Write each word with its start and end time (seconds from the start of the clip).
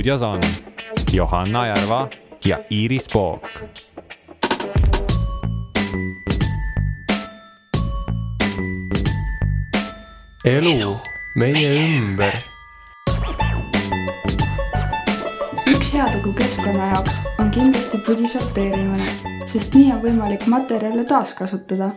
stuudios 0.00 0.22
on 0.22 0.40
Johanna 1.12 1.66
Järva 1.66 2.08
ja 2.44 2.58
Iiris 2.70 3.06
Pook. 3.12 3.42
elu 10.44 10.96
meie 11.36 11.96
ümber. 11.98 12.32
üks 15.70 15.94
heategu 15.94 16.32
keskkonna 16.32 16.86
jaoks 16.86 17.20
on 17.38 17.50
kindlasti 17.50 17.98
prügi 17.98 18.28
sorteerimine, 18.28 19.04
sest 19.46 19.74
nii 19.74 19.92
on 19.92 20.02
võimalik 20.02 20.46
materjale 20.46 21.04
taaskasutada. 21.04 21.90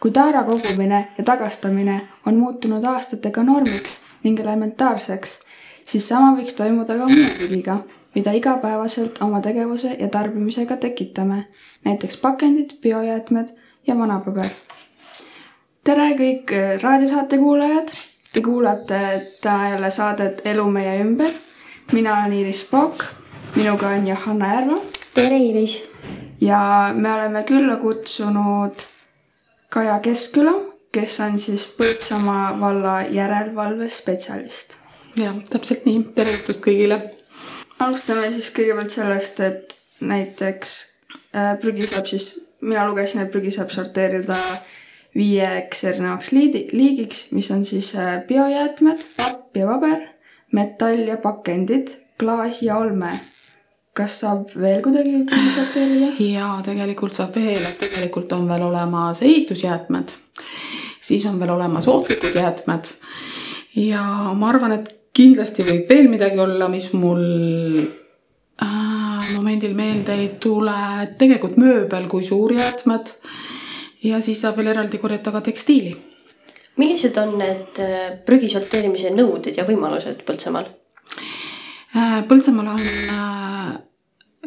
kui 0.00 0.10
taara 0.10 0.44
kogumine 0.44 1.08
ja 1.18 1.24
tagastamine 1.24 2.00
on 2.26 2.36
muutunud 2.36 2.84
aastatega 2.84 3.42
normiks 3.42 4.00
ning 4.24 4.40
elementaarseks, 4.40 5.45
siis 5.86 6.08
sama 6.08 6.34
võiks 6.38 6.56
toimuda 6.58 6.98
ka 6.98 7.08
muu 7.10 7.28
prügiga, 7.38 7.80
mida 8.14 8.32
igapäevaselt 8.32 9.22
oma 9.22 9.40
tegevuse 9.40 9.96
ja 9.98 10.08
tarbimisega 10.08 10.76
tekitame, 10.76 11.46
näiteks 11.84 12.16
pakendid, 12.16 12.78
biojäätmed 12.82 13.52
ja 13.86 13.98
vanapaber 13.98 14.50
tere 15.86 16.10
kõik 16.18 16.52
äh, 16.54 16.76
raadiosaate 16.82 17.38
kuulajad. 17.38 17.94
Te 18.32 18.42
kuulate 18.44 18.98
täna 19.40 19.70
jälle 19.70 19.90
saadet 19.90 20.42
Elu 20.44 20.64
meie 20.70 20.98
ümber. 21.00 21.30
mina 21.92 22.16
olen 22.18 22.32
Iiris 22.32 22.64
Pook, 22.70 23.04
minuga 23.56 23.88
on 23.88 24.06
Johanna 24.06 24.54
Järva. 24.54 24.78
tere, 25.14 25.36
Iiris. 25.36 25.88
ja 26.40 26.90
me 26.94 27.12
oleme 27.12 27.42
külla 27.42 27.76
kutsunud 27.76 28.74
Kaja 29.68 29.98
Keskküla, 30.00 30.52
kes 30.92 31.20
on 31.20 31.38
siis 31.38 31.66
Põltsamaa 31.78 32.60
valla 32.60 33.02
järelevalvespetsialist. 33.02 34.85
Jah, 35.20 35.36
täpselt 35.50 35.86
nii, 35.86 36.00
tere 36.16 36.32
õhtust 36.36 36.62
kõigile. 36.64 36.98
alustame 37.80 38.30
siis 38.34 38.50
kõigepealt 38.56 38.92
sellest, 38.92 39.40
et 39.40 39.76
näiteks 40.04 40.72
äh, 41.36 41.54
prügi 41.60 41.86
saab 41.88 42.08
siis, 42.10 42.28
mina 42.60 42.86
lugesin, 42.88 43.22
et 43.24 43.32
prügi 43.32 43.52
saab 43.54 43.72
sorteerida 43.72 44.36
viieks 45.16 45.84
erinevaks 45.88 46.32
liidi, 46.36 46.66
liigiks, 46.76 47.30
mis 47.36 47.48
on 47.54 47.64
siis 47.64 47.94
äh, 47.96 48.18
biojäätmed, 48.28 49.06
papp 49.16 49.56
ja 49.56 49.70
paber, 49.70 50.04
metall 50.52 51.08
ja 51.08 51.16
pakendid, 51.22 51.94
klaas 52.20 52.62
ja 52.62 52.76
olme. 52.82 53.14
kas 53.96 54.18
saab 54.20 54.50
veel 54.60 54.82
kuidagi 54.84 55.22
sorteerida? 55.54 56.12
jaa, 56.20 56.60
tegelikult 56.64 57.16
saab 57.16 57.36
veel, 57.40 57.62
et 57.64 57.78
tegelikult 57.80 58.32
on 58.36 58.48
veel 58.48 58.66
olemas 58.68 59.22
ehitusjäätmed, 59.24 60.12
siis 61.00 61.24
on 61.26 61.40
veel 61.40 61.54
olemas 61.56 61.88
ohtlikud 61.88 62.36
jäätmed 62.36 62.92
ja 63.76 64.02
ma 64.36 64.48
arvan, 64.50 64.72
et 64.72 64.92
kindlasti 65.16 65.64
võib 65.64 65.88
veel 65.88 66.10
midagi 66.12 66.40
olla, 66.42 66.68
mis 66.68 66.90
mul 66.92 67.22
äh, 68.62 69.34
momendil 69.36 69.74
meelde 69.76 70.16
ei 70.16 70.28
tule, 70.40 70.76
tegelikult 71.18 71.56
mööbel 71.60 72.08
kui 72.10 72.24
suurjäätmed 72.24 73.12
ja 74.06 74.20
siis 74.22 74.42
saab 74.44 74.60
veel 74.60 74.72
eraldi 74.74 75.00
korjata 75.02 75.32
ka 75.32 75.40
tekstiili. 75.48 75.96
millised 76.76 77.16
on 77.16 77.38
need 77.40 77.78
äh, 77.80 78.18
prügi 78.26 78.48
sorteerimise 78.52 79.10
nõuded 79.14 79.56
ja 79.56 79.64
võimalused 79.64 80.20
Põltsamaal? 80.28 80.68
Äh, 81.96 82.20
Põltsamaal 82.28 82.68
on 82.74 82.82
äh, 83.16 83.70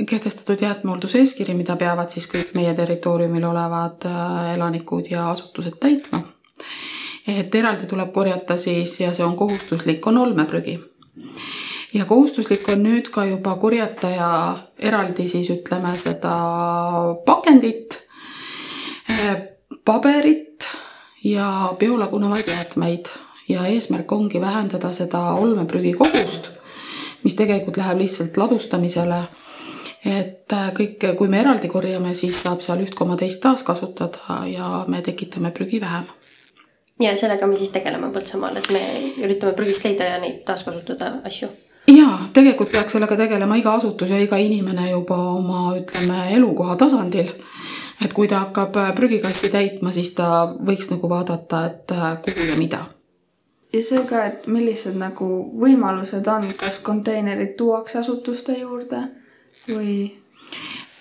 kehtestatud 0.06 0.62
jäätmehoolduse 0.62 1.24
eeskiri, 1.24 1.58
mida 1.58 1.76
peavad 1.76 2.14
siis 2.14 2.30
kõik 2.30 2.54
meie 2.56 2.74
territooriumil 2.78 3.50
olevad 3.50 4.06
elanikud 4.54 5.10
ja 5.12 5.26
asutused 5.32 5.76
täitma. 5.82 6.22
Et 7.28 7.56
eraldi 7.56 7.88
tuleb 7.88 8.14
korjata 8.14 8.58
siis 8.58 9.00
ja 9.00 9.14
see 9.14 9.26
on 9.26 9.36
kohustuslik, 9.36 10.08
on 10.08 10.18
olmeprügi. 10.18 10.80
ja 11.94 12.06
kohustuslik 12.06 12.70
on 12.70 12.84
nüüd 12.84 13.10
ka 13.12 13.26
juba 13.26 13.56
korjata 13.56 14.10
ja 14.10 14.58
eraldi 14.80 15.28
siis 15.30 15.50
ütleme 15.50 15.96
seda 15.98 16.36
pakendit 17.26 18.00
paberit 19.86 20.68
ja 21.24 21.74
biolagunevaid 21.80 22.48
jäätmeid 22.48 23.06
ja 23.50 23.66
eesmärk 23.66 24.12
ongi 24.12 24.42
vähendada 24.42 24.92
seda 24.94 25.22
olmeprügi 25.34 25.94
kogust, 25.94 26.50
mis 27.24 27.36
tegelikult 27.36 27.78
läheb 27.78 27.98
lihtsalt 27.98 28.38
ladustamisele. 28.38 29.24
et 30.06 30.54
äh, 30.54 30.70
kõik, 30.72 31.02
kui 31.18 31.28
me 31.28 31.42
eraldi 31.42 31.68
korjame, 31.68 32.14
siis 32.16 32.38
saab 32.44 32.62
seal 32.64 32.80
üht 32.80 32.94
koma 32.96 33.18
teist 33.20 33.42
taaskasutada 33.44 34.38
ja 34.48 34.86
me 34.88 35.02
tekitame 35.02 35.52
prügi 35.52 35.82
vähem. 35.82 36.06
Ja 37.00 37.16
sellega 37.18 37.48
me 37.48 37.58
siis 37.58 37.74
tegeleme 37.74 38.12
Põltsamaal, 38.14 38.58
et 38.60 38.70
me 38.76 38.84
üritame 39.24 39.56
prügist 39.58 39.84
leida 39.88 40.14
ja 40.14 40.22
neid 40.22 40.44
taaskasutada 40.46 41.20
asju 41.24 41.50
ja 41.90 42.20
tegelikult 42.34 42.72
peaks 42.72 42.98
sellega 42.98 43.18
tegelema 43.18 43.58
iga 43.58 43.74
asutus 43.80 44.10
ja 44.10 44.20
iga 44.22 44.38
inimene 44.38 44.92
juba 44.92 45.18
oma, 45.34 45.74
ütleme, 45.80 46.28
elukoha 46.36 46.76
tasandil 46.78 47.34
et 48.04 48.14
kui 48.14 48.28
ta 48.28 48.44
hakkab 48.46 48.78
äh, 48.80 48.94
prügikasti 48.96 49.52
täitma, 49.54 49.92
siis 49.92 50.14
ta 50.18 50.30
võiks 50.56 50.90
nagu 50.92 51.10
vaadata, 51.12 51.66
et 51.68 51.94
äh, 51.96 52.08
kuhu 52.24 52.48
ja 52.52 52.58
mida. 52.60 52.86
ja 53.74 53.84
see 53.84 54.04
ka, 54.10 54.24
et 54.32 54.48
millised 54.48 54.98
nagu 55.00 55.28
võimalused 55.60 56.28
on, 56.32 56.48
kas 56.60 56.80
konteinerid 56.86 57.58
tuuakse 57.60 58.00
asutuste 58.04 58.58
juurde 58.60 59.04
või? 59.68 60.16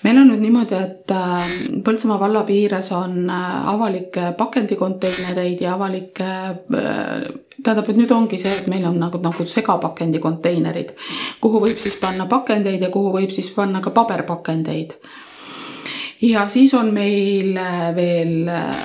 Meil 0.05 0.19
on 0.21 0.29
nüüd 0.31 0.43
niimoodi, 0.45 0.79
et 0.79 1.15
äh, 1.15 1.53
Põltsamaa 1.85 2.21
valla 2.21 2.43
piires 2.49 2.91
on 2.97 3.31
avalikke 3.31 4.33
pakendikonteinereid 4.39 5.63
ja 5.65 5.75
avalikke, 5.75 6.29
tähendab, 6.69 7.89
et 7.89 7.99
nüüd 7.99 8.13
ongi 8.15 8.39
see, 8.41 8.53
et 8.53 8.69
meil 8.71 8.85
on 8.89 8.99
nagu, 9.01 9.21
nagu 9.23 9.47
segapakendikonteinerid, 9.47 10.93
kuhu 11.41 11.63
võib 11.67 11.81
siis 11.81 11.97
panna 12.03 12.29
pakendeid 12.31 12.85
ja 12.85 12.93
kuhu 12.95 13.15
võib 13.17 13.35
siis 13.35 13.51
panna 13.57 13.83
ka 13.85 13.95
paberpakendeid 13.97 14.95
ja 16.23 16.47
siis 16.47 16.75
on 16.75 16.95
meil 16.95 17.57
äh, 17.57 17.95
veel 17.97 18.49
äh, 18.49 18.77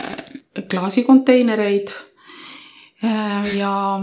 klaasikonteinereid. 0.70 1.88
Äh, 3.04 3.56
ja 3.58 4.00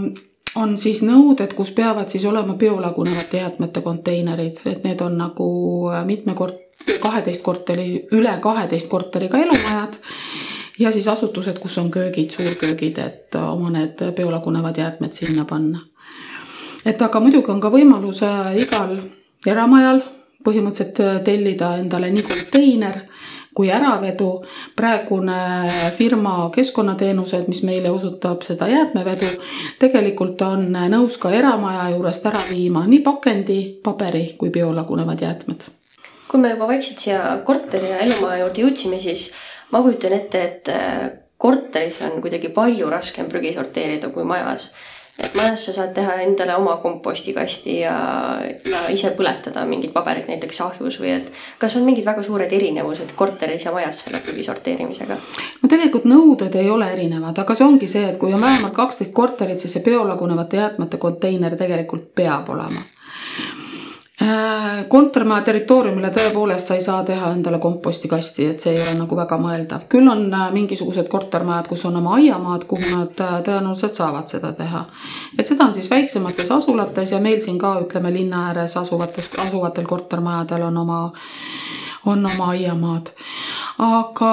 on 0.55 0.77
siis 0.77 1.01
nõuded, 1.07 1.53
kus 1.55 1.71
peavad 1.71 2.11
siis 2.11 2.25
olema 2.27 2.53
biolagunevate 2.59 3.39
jäätmete 3.39 3.81
konteinerid, 3.81 4.59
et 4.65 4.83
need 4.83 5.01
on 5.01 5.15
nagu 5.17 5.47
mitme 6.05 6.35
kort-, 6.35 6.59
kaheteist 6.99 7.43
korteri, 7.43 8.07
üle 8.11 8.37
kaheteist 8.41 8.89
korteriga 8.89 9.37
elumajad 9.37 9.99
ja 10.79 10.91
siis 10.91 11.07
asutused, 11.07 11.59
kus 11.59 11.77
on 11.77 11.91
köögid, 11.91 12.29
suurköögid, 12.29 12.97
et 12.97 13.35
oma 13.35 13.69
need 13.69 14.01
biolagunevad 14.15 14.77
jäätmed 14.77 15.13
sinna 15.13 15.45
panna. 15.45 15.79
et 16.85 17.01
aga 17.01 17.19
muidugi 17.19 17.51
on 17.51 17.61
ka 17.61 17.69
võimalus 17.69 18.23
igal 18.57 18.97
eramajal 19.45 20.01
põhimõtteliselt 20.43 21.23
tellida 21.23 21.75
endale 21.77 22.09
nii 22.11 22.23
konteiner 22.23 23.01
kui 23.53 23.71
äravedu. 23.71 24.45
praegune 24.75 25.69
firma 25.97 26.49
Keskkonnateenused, 26.55 27.47
mis 27.47 27.63
meile 27.63 27.91
osutab 27.91 28.41
seda 28.41 28.67
jäätmevedu, 28.67 29.27
tegelikult 29.79 30.41
on 30.41 30.71
nõus 30.71 31.17
ka 31.19 31.31
eramaja 31.31 31.89
juurest 31.89 32.25
ära 32.25 32.39
viima 32.49 32.85
nii 32.87 32.99
pakendi, 32.99 33.59
paberi 33.83 34.35
kui 34.37 34.49
biolagunevad 34.49 35.21
jäätmed. 35.21 35.80
Kui 36.31 36.39
me 36.39 36.53
juba 36.53 36.69
vaikselt 36.69 37.01
siia 37.03 37.19
korteri 37.45 37.91
ja 37.91 37.99
elumaja 38.05 38.45
juurde 38.45 38.63
jõudsime, 38.63 39.01
siis 39.03 39.27
ma 39.73 39.81
kujutan 39.83 40.15
ette, 40.15 40.43
et 40.47 40.71
korteris 41.41 41.99
on 42.07 42.21
kuidagi 42.23 42.53
palju 42.55 42.89
raskem 42.89 43.27
prügi 43.27 43.51
sorteerida 43.57 44.13
kui 44.15 44.23
majas 44.27 44.71
et 45.19 45.33
majas 45.35 45.65
sa 45.67 45.73
saad 45.75 45.91
teha 45.95 46.13
endale 46.23 46.55
oma 46.55 46.77
kompostikasti 46.81 47.79
ja, 47.81 47.95
ja 48.71 48.83
ise 48.93 49.11
põletada 49.17 49.65
mingeid 49.69 49.93
pabereid 49.93 50.29
näiteks 50.31 50.61
ahjus 50.65 50.99
või 51.01 51.11
et 51.17 51.27
kas 51.61 51.75
on 51.77 51.85
mingid 51.85 52.07
väga 52.07 52.23
suured 52.25 52.53
erinevused 52.57 53.11
korteris 53.19 53.65
ja 53.67 53.73
majas 53.75 54.01
selle 54.05 54.21
prügi 54.23 54.45
sorteerimisega? 54.47 55.17
no 55.61 55.71
tegelikult 55.73 56.07
nõuded 56.09 56.55
ei 56.61 56.71
ole 56.71 56.89
erinevad, 56.93 57.43
aga 57.43 57.57
see 57.57 57.67
ongi 57.67 57.91
see, 57.91 58.07
et 58.13 58.17
kui 58.21 58.33
on 58.33 58.41
vähemalt 58.41 58.77
kaksteist 58.77 59.13
korterit, 59.13 59.59
siis 59.59 59.77
see 59.77 59.85
biolagunevate 59.85 60.63
jäätmete 60.63 61.01
konteiner 61.01 61.59
tegelikult 61.59 62.09
peab 62.15 62.49
olema 62.55 62.81
Äh, 62.81 63.00
kontorimaja 64.87 65.41
territooriumile 65.41 66.11
tõepoolest 66.13 66.69
sa 66.69 66.75
ei 66.77 66.83
saa 66.83 67.03
teha 67.03 67.31
endale 67.33 67.57
kompostikasti, 67.61 68.45
et 68.51 68.63
see 68.63 68.73
ei 68.75 68.81
ole 68.81 68.93
nagu 68.99 69.17
väga 69.17 69.37
mõeldav. 69.41 69.87
küll 69.89 70.09
on 70.11 70.27
äh, 70.33 70.51
mingisugused 70.53 71.07
kortermajad, 71.09 71.67
kus 71.67 71.85
on 71.89 71.97
oma 71.97 72.15
aiamaad, 72.19 72.65
kuhu 72.69 72.91
nad 72.91 73.23
äh, 73.23 73.39
tõenäoliselt 73.47 73.97
saavad 73.97 74.27
seda 74.29 74.53
teha. 74.53 74.85
et 75.39 75.47
seda 75.47 75.65
on 75.65 75.73
siis 75.73 75.89
väiksemates 75.89 76.51
asulates 76.51 77.11
ja 77.11 77.19
meil 77.19 77.41
siin 77.41 77.57
ka 77.57 77.79
ütleme 77.81 78.13
linna 78.13 78.47
ääres 78.47 78.77
asuvates, 78.77 79.31
asuvatel 79.47 79.85
kortermajadel 79.89 80.67
on 80.69 80.77
oma, 80.77 81.01
on 82.05 82.25
oma 82.25 82.53
aiamaad. 82.53 83.09
aga 83.79 84.31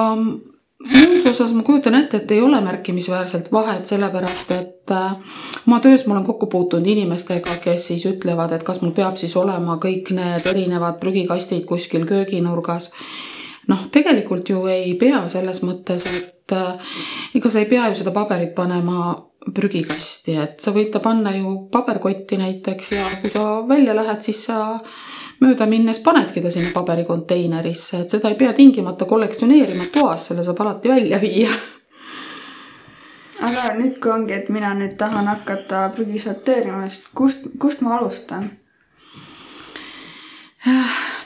muus 0.79 1.25
osas 1.29 1.51
ma 1.53 1.63
kujutan 1.63 1.95
ette, 1.99 2.17
et 2.17 2.31
ei 2.31 2.41
ole 2.41 2.61
märkimisväärselt 2.63 3.51
vahet, 3.51 3.85
sellepärast 3.85 4.51
et 4.55 4.93
äh, 4.95 5.35
oma 5.67 5.79
töös 5.83 6.05
ma 6.07 6.15
olen 6.15 6.27
kokku 6.27 6.47
puutunud 6.47 6.87
inimestega, 6.87 7.59
kes 7.63 7.87
siis 7.91 8.05
ütlevad, 8.09 8.55
et 8.55 8.63
kas 8.63 8.81
mul 8.81 8.95
peab 8.95 9.19
siis 9.19 9.35
olema 9.37 9.79
kõik 9.83 10.13
need 10.15 10.47
erinevad 10.53 10.99
prügikastid 11.03 11.65
kuskil 11.69 12.07
kööginurgas. 12.09 12.91
noh, 13.67 13.87
tegelikult 13.91 14.49
ju 14.49 14.65
ei 14.71 14.95
pea 14.97 15.27
selles 15.27 15.63
mõttes, 15.63 16.05
et 16.09 16.35
et 16.49 16.57
äh, 16.57 16.93
ega 17.35 17.49
sa 17.49 17.61
ei 17.61 17.69
pea 17.69 17.89
ju 17.89 17.99
seda 17.99 18.13
paberit 18.15 18.55
panema 18.55 19.13
prügikasti, 19.55 20.35
et 20.41 20.59
sa 20.61 20.73
võid 20.75 20.91
ta 20.93 21.01
panna 21.03 21.33
ju 21.37 21.69
paberkotti 21.71 22.37
näiteks 22.39 22.91
ja 22.91 23.05
kui 23.21 23.31
sa 23.33 23.45
välja 23.67 23.95
lähed, 23.95 24.21
siis 24.21 24.43
sa 24.49 24.79
mööda 25.39 25.65
minnes 25.65 25.99
panedki 26.03 26.41
ta 26.41 26.51
sinna 26.51 26.71
paberikonteinerisse, 26.73 28.03
et 28.03 28.15
seda 28.15 28.29
ei 28.29 28.39
pea 28.39 28.53
tingimata 28.53 29.05
kollektsioneerima 29.05 29.91
toas, 29.93 30.27
selle 30.27 30.43
saab 30.43 30.61
alati 30.65 30.89
välja 30.89 31.21
viia 31.21 31.49
aga 33.39 33.73
nüüd, 33.77 33.99
kui 34.03 34.11
ongi, 34.11 34.35
et 34.35 34.49
mina 34.53 34.73
nüüd 34.77 34.95
tahan 34.99 35.27
hakata 35.31 35.89
prügi 35.95 36.19
sorteerima, 36.21 36.87
siis 36.89 37.07
kust, 37.15 37.51
kust 37.59 37.85
ma 37.85 37.97
alustan? 37.97 38.49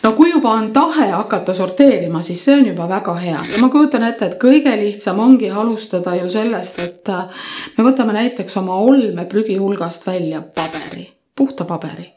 no 0.04 0.12
kui 0.13 0.30
juba 0.30 0.51
on 0.60 0.69
tahe 0.74 1.07
hakata 1.12 1.56
sorteerima, 1.57 2.21
siis 2.21 2.44
see 2.45 2.57
on 2.60 2.68
juba 2.69 2.88
väga 2.89 3.15
hea 3.18 3.39
ja 3.54 3.62
ma 3.62 3.69
kujutan 3.74 4.06
ette, 4.06 4.30
et 4.30 4.38
kõige 4.42 4.75
lihtsam 4.77 5.19
ongi 5.19 5.50
alustada 5.50 6.15
ju 6.19 6.30
sellest, 6.30 6.81
et 6.83 7.10
äh, 7.10 7.48
me 7.77 7.88
võtame 7.88 8.13
näiteks 8.13 8.57
oma 8.62 8.77
olmeprügi 8.86 9.57
hulgast 9.57 10.06
välja 10.07 10.42
paberi, 10.42 11.07
puhta 11.36 11.65
paberi. 11.65 12.12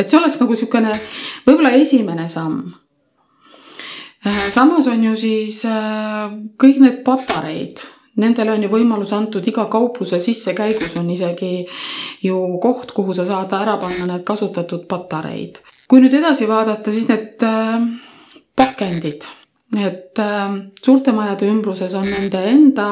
Et 0.00 0.08
see 0.08 0.18
oleks 0.18 0.40
nagu 0.40 0.56
niisugune 0.56 0.92
võib-olla 1.46 1.74
esimene 1.76 2.28
samm. 2.32 2.72
Äh, 4.26 4.44
samas 4.52 4.88
on 4.90 5.04
ju 5.04 5.14
siis 5.16 5.62
äh, 5.68 6.28
kõik 6.60 6.82
need 6.84 7.02
patareid 7.06 7.84
Nendele 8.20 8.50
on 8.52 8.64
ju 8.64 8.68
võimalus 8.68 9.12
antud 9.16 9.46
iga 9.48 9.62
kaupluse 9.70 10.18
sissekäigus 10.20 10.96
on 10.98 11.06
isegi 11.14 11.62
ju 12.26 12.40
koht, 12.60 12.90
kuhu 12.92 13.14
sa 13.16 13.24
saad 13.24 13.54
ära 13.56 13.78
panna 13.80 14.08
need 14.10 14.24
kasutatud 14.28 14.82
patareid 14.90 15.60
kui 15.90 15.98
nüüd 15.98 16.14
edasi 16.14 16.46
vaadata, 16.46 16.92
siis 16.94 17.08
need 17.10 17.42
äh, 17.42 17.82
pakendid, 18.58 19.26
et 19.78 20.18
äh, 20.18 20.56
suurte 20.82 21.12
majade 21.14 21.46
ümbruses 21.46 21.94
on 21.94 22.06
nende 22.08 22.42
enda 22.50 22.88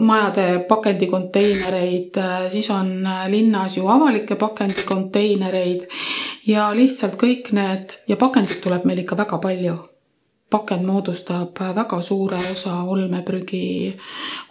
majade 0.00 0.64
pakendikonteinereid, 0.68 2.16
äh, 2.16 2.48
siis 2.52 2.70
on 2.70 3.04
linnas 3.28 3.76
ju 3.76 3.88
avalikke 3.88 4.38
pakendikonteinereid 4.40 5.86
ja 6.46 6.70
lihtsalt 6.74 7.20
kõik 7.20 7.52
need 7.52 7.96
ja 8.08 8.16
pakendit 8.16 8.62
tuleb 8.64 8.88
meil 8.88 9.04
ikka 9.04 9.20
väga 9.20 9.38
palju 9.42 9.78
pakend 10.50 10.86
moodustab 10.86 11.60
väga 11.74 12.00
suure 12.02 12.38
osa 12.52 12.74
olmeprügi 12.82 13.96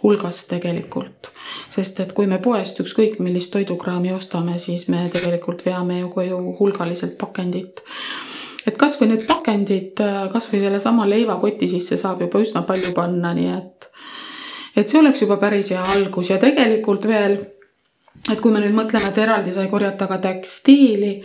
hulgast 0.02 0.48
tegelikult. 0.48 1.30
sest 1.68 2.00
et 2.00 2.12
kui 2.12 2.26
me 2.26 2.38
poest 2.42 2.80
ükskõik 2.80 3.18
millist 3.20 3.52
toidukraami 3.52 4.12
ostame, 4.12 4.58
siis 4.58 4.88
me 4.88 5.04
tegelikult 5.12 5.64
veame 5.66 6.00
ju 6.00 6.08
koju 6.08 6.38
hulgaliselt 6.58 7.18
pakendit. 7.18 7.82
Et 8.70 8.80
kasvõi 8.80 9.10
need 9.12 9.26
pakendid, 9.28 10.00
kasvõi 10.32 10.62
sellesama 10.64 11.08
leivakoti 11.10 11.68
sisse 11.70 11.98
saab 12.00 12.22
juba 12.24 12.42
üsna 12.42 12.64
palju 12.68 12.94
panna, 12.96 13.34
nii 13.36 13.54
et 13.56 13.90
et 14.78 14.88
see 14.88 15.00
oleks 15.00 15.24
juba 15.24 15.36
päris 15.42 15.72
hea 15.74 15.82
algus. 15.96 16.30
Ja 16.30 16.38
tegelikult 16.40 17.06
veel, 17.10 17.40
et 18.30 18.40
kui 18.40 18.52
me 18.54 18.62
nüüd 18.62 18.76
mõtleme, 18.76 19.10
et 19.10 19.18
eraldi 19.18 19.52
sai 19.52 19.66
korjata 19.72 20.06
ka 20.10 20.20
tekstiili 20.22 21.16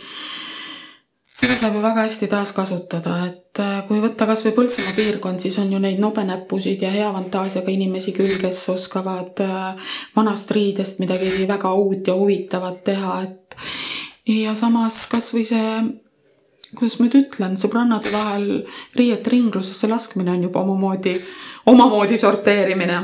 seda 1.36 1.56
saab 1.60 1.76
ju 1.76 1.82
väga 1.84 2.06
hästi 2.08 2.28
taaskasutada, 2.32 3.16
et 3.28 3.60
äh, 3.62 3.82
kui 3.88 4.00
võtta 4.04 4.28
kasvõi 4.30 4.54
Põltsamaa 4.56 4.96
piirkond, 4.96 5.44
siis 5.44 5.58
on 5.62 5.72
ju 5.74 5.82
neid 5.84 6.00
nobenäppusid 6.02 6.82
ja 6.86 6.92
hea 6.94 7.10
fantaasiaga 7.14 7.74
inimesi 7.74 8.16
küll, 8.16 8.38
kes 8.42 8.62
oskavad 8.74 9.44
äh, 9.44 9.92
vanast 10.16 10.52
riidest 10.56 11.04
midagi 11.04 11.46
väga 11.48 11.74
uut 11.76 12.08
ja 12.08 12.16
huvitavat 12.18 12.82
teha, 12.88 13.20
et 13.28 13.60
ja 14.32 14.56
samas 14.58 15.04
kasvõi 15.12 15.44
see 15.46 15.76
kuidas 16.78 17.00
ma 17.00 17.08
nüüd 17.08 17.20
ütlen, 17.24 17.60
sõbrannade 17.60 18.14
vahel 18.14 18.48
riiete 18.96 19.34
ringlusesse 19.34 19.90
laskmine 19.92 20.34
on 20.36 20.48
juba 20.50 20.66
omamoodi, 20.66 21.16
omamoodi 21.72 22.18
sorteerimine 22.22 23.04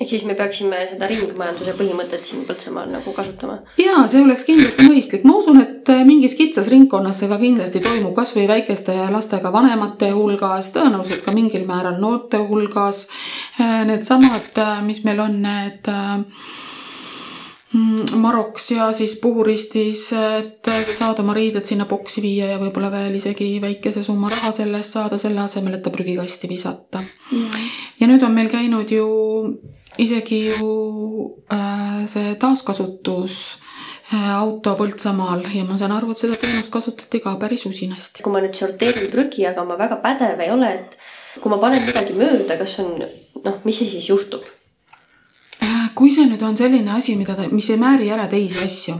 ehk 0.00 0.08
siis 0.08 0.22
me 0.24 0.34
peaksime 0.36 0.78
seda 0.88 1.08
ringmajanduse 1.10 1.74
põhimõtet 1.76 2.24
siin 2.24 2.46
Põltsamaal 2.48 2.88
nagu 2.92 3.12
kasutama? 3.16 3.58
ja 3.80 3.98
see 4.08 4.22
oleks 4.24 4.46
kindlasti 4.48 4.88
mõistlik, 4.88 5.26
ma 5.28 5.36
usun, 5.36 5.60
et 5.60 5.92
äh, 5.92 6.00
mingis 6.08 6.36
kitsas 6.38 6.70
ringkonnas 6.72 7.20
see 7.20 7.28
ka 7.28 7.36
kindlasti 7.42 7.82
toimub, 7.84 8.14
kasvõi 8.16 8.46
väikeste 8.48 8.96
lastega 9.12 9.52
vanemate 9.52 10.08
hulgas, 10.16 10.72
tõenäoliselt 10.76 11.26
ka 11.26 11.36
mingil 11.36 11.68
määral 11.68 12.00
noorte 12.00 12.40
hulgas. 12.48 13.06
Äh, 13.60 13.82
needsamad, 13.90 14.50
äh, 14.56 14.80
mis 14.86 15.04
meil 15.04 15.20
on, 15.20 15.36
need 15.44 15.92
mm, 15.92 16.24
Maroks 17.72 18.70
ja 18.74 18.88
siis 18.92 19.12
puhuristis, 19.22 20.08
et 20.12 20.70
saad 20.96 21.20
oma 21.22 21.34
riided 21.36 21.68
sinna 21.68 21.84
boksi 21.86 22.22
viia 22.24 22.48
ja 22.50 22.56
võib-olla 22.58 22.90
veel 22.90 23.14
isegi 23.14 23.46
väikese 23.62 24.02
summa 24.02 24.30
raha 24.32 24.50
selle 24.54 24.80
eest 24.82 24.96
saada, 24.96 25.18
selle 25.22 25.44
asemel, 25.44 25.76
et 25.78 25.84
ta 25.84 25.92
prügikasti 25.94 26.50
visata 26.50 26.98
mm.. 26.98 27.70
ja 28.00 28.10
nüüd 28.10 28.26
on 28.26 28.34
meil 28.34 28.50
käinud 28.50 28.90
ju 28.90 29.06
isegi 30.02 30.40
ju 30.48 30.72
äh, 31.52 32.02
see 32.10 32.34
taaskasutus 32.42 33.38
äh, 34.10 34.30
auto 34.34 34.74
Põltsamaal 34.74 35.46
ja 35.54 35.62
ma 35.68 35.78
saan 35.78 35.94
aru, 35.94 36.10
et 36.10 36.26
seda 36.26 36.38
teenust 36.42 36.74
kasutati 36.74 37.22
ka 37.22 37.36
päris 37.38 37.68
usinasti. 37.70 38.26
kui 38.26 38.34
ma 38.34 38.42
nüüd 38.42 38.58
sorteerin 38.58 39.12
prügi, 39.14 39.46
aga 39.46 39.62
ma 39.68 39.78
väga 39.78 40.02
pädev 40.02 40.42
ei 40.42 40.50
ole, 40.50 40.74
et 40.74 40.98
kui 41.38 41.54
ma 41.54 41.62
panen 41.62 41.86
midagi 41.86 42.18
mööda, 42.18 42.58
kas 42.58 42.80
on 42.82 42.96
noh, 42.98 43.60
mis 43.62 43.78
siis 43.78 44.10
juhtub? 44.10 44.42
Kui 46.00 46.12
see 46.14 46.24
nüüd 46.30 46.40
on 46.46 46.56
selline 46.56 46.94
asi, 46.96 47.12
mida 47.20 47.34
ta, 47.36 47.44
mis 47.52 47.66
ei 47.68 47.76
määri 47.76 48.06
ära 48.08 48.24
teisi 48.30 48.62
asju, 48.64 48.94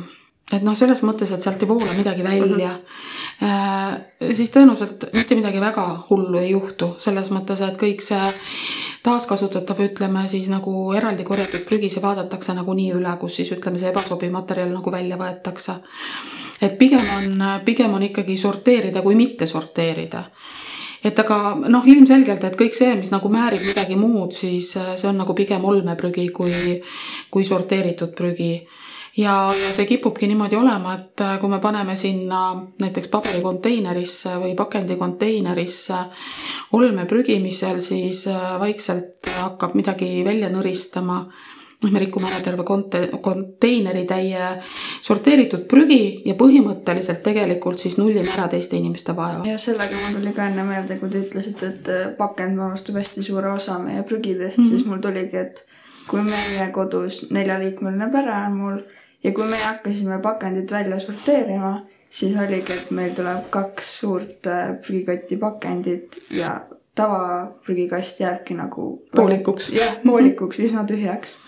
et 0.53 0.65
noh, 0.67 0.77
selles 0.77 1.01
mõttes, 1.09 1.31
et 1.33 1.41
sealt 1.41 1.63
ei 1.65 1.69
voola 1.71 1.95
midagi 1.97 2.25
välja 2.27 2.75
mm, 2.75 2.99
-hmm. 3.41 4.35
siis 4.37 4.53
tõenäoliselt 4.53 5.07
mitte 5.15 5.39
midagi 5.39 5.61
väga 5.61 5.87
hullu 6.11 6.39
ei 6.39 6.51
juhtu, 6.51 6.95
selles 6.99 7.31
mõttes, 7.33 7.63
et 7.65 7.81
kõik 7.81 8.05
see 8.05 8.27
taaskasutatav, 9.03 9.81
ütleme 9.81 10.27
siis 10.29 10.49
nagu 10.53 10.93
eraldi 10.93 11.25
korjatud 11.25 11.65
prügi, 11.69 11.89
see 11.89 12.03
vaadatakse 12.03 12.55
nagunii 12.55 12.93
üle, 12.93 13.17
kus 13.21 13.41
siis 13.41 13.53
ütleme, 13.57 13.79
see 13.79 13.89
ebasobiv 13.95 14.33
materjal 14.33 14.75
nagu 14.75 14.93
välja 14.93 15.17
võetakse. 15.17 15.81
et 16.61 16.79
pigem 16.79 17.07
on, 17.17 17.45
pigem 17.65 17.95
on 17.95 18.03
ikkagi 18.03 18.37
sorteerida 18.37 19.03
kui 19.03 19.15
mitte 19.15 19.47
sorteerida 19.47 20.25
et 21.05 21.19
aga 21.19 21.39
noh, 21.69 21.87
ilmselgelt, 21.89 22.45
et 22.45 22.59
kõik 22.59 22.77
see, 22.77 22.93
mis 22.99 23.13
nagu 23.13 23.31
määrib 23.33 23.63
midagi 23.65 23.97
muud, 23.97 24.35
siis 24.37 24.75
see 24.77 25.09
on 25.09 25.21
nagu 25.23 25.35
pigem 25.37 25.65
olmeprügi 25.65 26.29
kui, 26.35 26.77
kui 27.31 27.47
sorteeritud 27.47 28.15
prügi. 28.17 28.53
Ja, 29.19 29.51
ja 29.51 29.71
see 29.75 29.89
kipubki 29.89 30.29
niimoodi 30.31 30.55
olema, 30.55 30.95
et 30.95 31.23
äh, 31.25 31.35
kui 31.43 31.51
me 31.51 31.59
paneme 31.61 31.97
sinna 31.99 32.53
näiteks 32.81 33.11
paberikonteinerisse 33.11 34.37
või 34.39 34.53
pakendikonteinerisse 34.57 35.99
olmeprügi, 36.79 37.41
mis 37.43 37.59
seal 37.59 37.81
siis 37.83 38.23
äh, 38.31 38.53
vaikselt 38.63 39.27
hakkab 39.41 39.75
midagi 39.75 40.21
välja 40.25 40.53
nõristama 40.55 41.25
noh, 41.83 41.91
me 41.93 42.03
rikume 42.03 42.29
ära 42.29 42.41
terve 42.45 42.65
konte-, 42.67 43.09
konteineritäie 43.25 44.49
sorteeritud 45.07 45.67
prügi 45.71 46.21
ja 46.29 46.37
põhimõtteliselt 46.39 47.23
tegelikult 47.25 47.81
siis 47.83 47.97
nullime 48.01 48.29
ära 48.37 48.49
teiste 48.53 48.77
inimeste 48.77 49.15
vaeva. 49.17 49.45
ja 49.49 49.59
sellega 49.59 49.97
mul 50.05 50.21
tuli 50.21 50.35
ka 50.37 50.49
enne 50.51 50.67
meelde, 50.69 50.99
kui 51.01 51.13
te 51.13 51.25
ütlesite, 51.25 51.73
et 51.75 51.93
äh, 51.93 52.09
pakend 52.19 52.59
moodustab 52.61 53.01
hästi 53.01 53.25
suure 53.25 53.53
osa 53.53 53.79
meie 53.83 54.03
prügidest 54.03 54.59
mm, 54.59 54.65
-hmm. 54.65 54.69
siis 54.69 54.87
mul 54.87 55.05
tuligi, 55.05 55.37
et 55.37 55.65
kui 56.11 56.23
meie 56.27 56.71
kodus 56.73 57.31
neljaliikmeline 57.31 58.11
pere 58.13 58.35
on 58.47 58.57
mul 58.57 58.81
ja 59.25 59.33
kui 59.33 59.49
me 59.49 59.57
hakkasime 59.57 60.19
pakendit 60.23 60.73
välja 60.73 61.01
sorteerima, 61.01 61.81
siis 62.11 62.37
oligi, 62.37 62.73
et 62.73 62.91
meil 62.91 63.15
tuleb 63.15 63.51
kaks 63.51 64.01
suurt 64.01 64.47
äh, 64.47 64.77
prügikotti 64.87 65.37
pakendit 65.37 66.21
ja 66.31 66.61
tavaprügikast 66.95 68.21
jääbki 68.21 68.55
nagu 68.55 69.07
poolikuks. 69.17 69.71
jah, 69.73 69.97
poolikuks, 70.05 70.59
üsna 70.59 70.85
tühjaks 70.85 71.39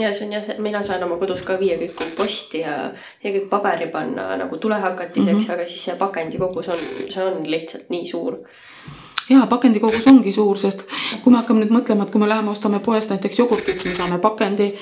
ja 0.00 0.12
see 0.14 0.26
on 0.26 0.32
jah, 0.32 0.44
mina 0.58 0.82
saan 0.82 1.02
oma 1.06 1.16
kodus 1.20 1.42
ka 1.46 1.58
viia 1.60 1.78
kõik 1.80 1.96
komposti 1.98 2.60
ja, 2.64 2.76
ja 3.24 3.32
kõik 3.32 3.48
paberi 3.50 3.88
panna 3.92 4.36
nagu 4.36 4.58
tulehakatiseks 4.58 5.32
mm, 5.32 5.40
-hmm. 5.40 5.54
aga 5.54 5.66
siis 5.66 5.84
see 5.84 5.96
pakendi 5.98 6.38
kogus 6.38 6.68
on, 6.68 6.86
see 7.10 7.24
on 7.24 7.50
lihtsalt 7.50 7.90
nii 7.90 8.06
suur 8.06 8.38
jaa, 9.30 9.46
pakendikogus 9.46 10.06
ongi 10.06 10.32
suur, 10.32 10.58
sest 10.58 10.84
kui 11.22 11.32
me 11.32 11.40
hakkame 11.40 11.64
nüüd 11.64 11.72
mõtlema, 11.74 12.06
et 12.06 12.12
kui 12.12 12.20
me 12.22 12.28
läheme 12.28 12.50
ostame 12.50 12.78
poest 12.80 13.10
näiteks 13.10 13.38
jogurtit, 13.38 13.84
me 13.84 13.94
saame 13.94 14.18
pakendi. 14.18 14.74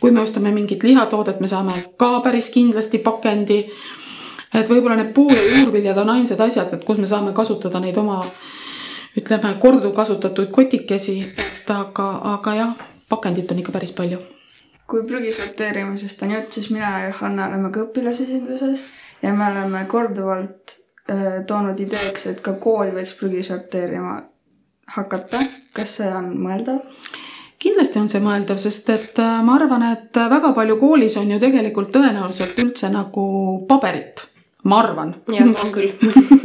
kui 0.00 0.10
me 0.10 0.20
ostame 0.20 0.50
mingit 0.52 0.82
lihatoodet, 0.82 1.40
me 1.40 1.48
saame 1.48 1.72
ka 1.96 2.20
päris 2.20 2.50
kindlasti 2.50 2.98
pakendi. 2.98 3.70
et 4.54 4.68
võib-olla 4.68 4.96
need 4.96 5.12
puu- 5.14 5.32
ja 5.32 5.58
juurviljad 5.58 5.98
on 5.98 6.10
ainsad 6.10 6.40
asjad, 6.40 6.72
et 6.72 6.84
kus 6.84 6.98
me 6.98 7.06
saame 7.06 7.32
kasutada 7.32 7.80
neid 7.80 7.96
oma 7.96 8.24
ütleme, 9.16 9.54
korduvkasutatud 9.58 10.50
kotikesi, 10.50 11.20
et 11.38 11.70
aga, 11.70 12.20
aga 12.36 12.54
jah, 12.54 12.72
pakendit 13.08 13.50
on 13.50 13.58
ikka 13.58 13.72
päris 13.72 13.92
palju. 13.92 14.35
Kui 14.86 15.02
prügi 15.06 15.32
sorteerimisest 15.34 16.22
on 16.22 16.36
jutt, 16.36 16.52
siis 16.52 16.70
mina 16.70 16.92
ja 17.06 17.12
Hanna 17.20 17.48
oleme 17.48 17.72
ka 17.74 17.88
õpilasesinduses 17.88 18.86
ja 19.22 19.32
me 19.34 19.48
oleme 19.50 19.84
korduvalt 19.90 20.76
Äh, 21.06 21.44
toonud 21.46 21.78
ideeks, 21.78 22.24
et 22.26 22.40
ka 22.42 22.56
kool 22.58 22.88
võiks 22.90 23.12
prügi 23.14 23.38
sorteerima 23.46 24.16
hakata. 24.90 25.38
kas 25.74 25.92
see 26.00 26.08
on 26.10 26.32
mõeldav? 26.42 26.80
kindlasti 27.62 28.00
on 28.00 28.08
see 28.10 28.22
mõeldav, 28.24 28.58
sest 28.58 28.90
et 28.90 29.20
äh, 29.22 29.36
ma 29.46 29.54
arvan, 29.54 29.84
et 29.92 30.18
väga 30.32 30.50
palju 30.56 30.74
koolis 30.80 31.14
on 31.20 31.30
ju 31.30 31.38
tegelikult 31.38 31.92
tõenäoliselt 31.94 32.58
üldse 32.58 32.90
nagu 32.90 33.26
paberit. 33.70 34.24
ma 34.64 34.80
arvan. 34.82 35.14
jah, 35.30 35.46
on 35.46 35.70
küll 35.76 35.94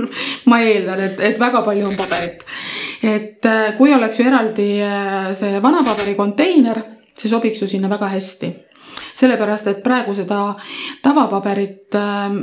ma 0.53 0.61
eeldan, 0.61 1.01
et, 1.07 1.25
et 1.31 1.41
väga 1.41 1.63
palju 1.65 1.89
on 1.89 1.97
paberit. 1.97 2.45
et 3.01 3.49
äh, 3.49 3.73
kui 3.81 3.95
oleks 3.97 4.21
ju 4.21 4.29
eraldi 4.29 4.69
äh, 4.85 5.31
see 5.41 5.57
vanapaberi 5.63 6.13
konteiner, 6.21 6.83
see 7.21 7.29
sobiks 7.29 7.61
ju 7.61 7.69
sinna 7.69 7.89
väga 7.89 8.09
hästi. 8.15 8.51
Sellepärast, 9.15 9.67
et 9.69 9.81
praegu 9.83 10.13
seda 10.17 10.39
tavapaberit, 11.03 11.93
ähm, 11.95 12.39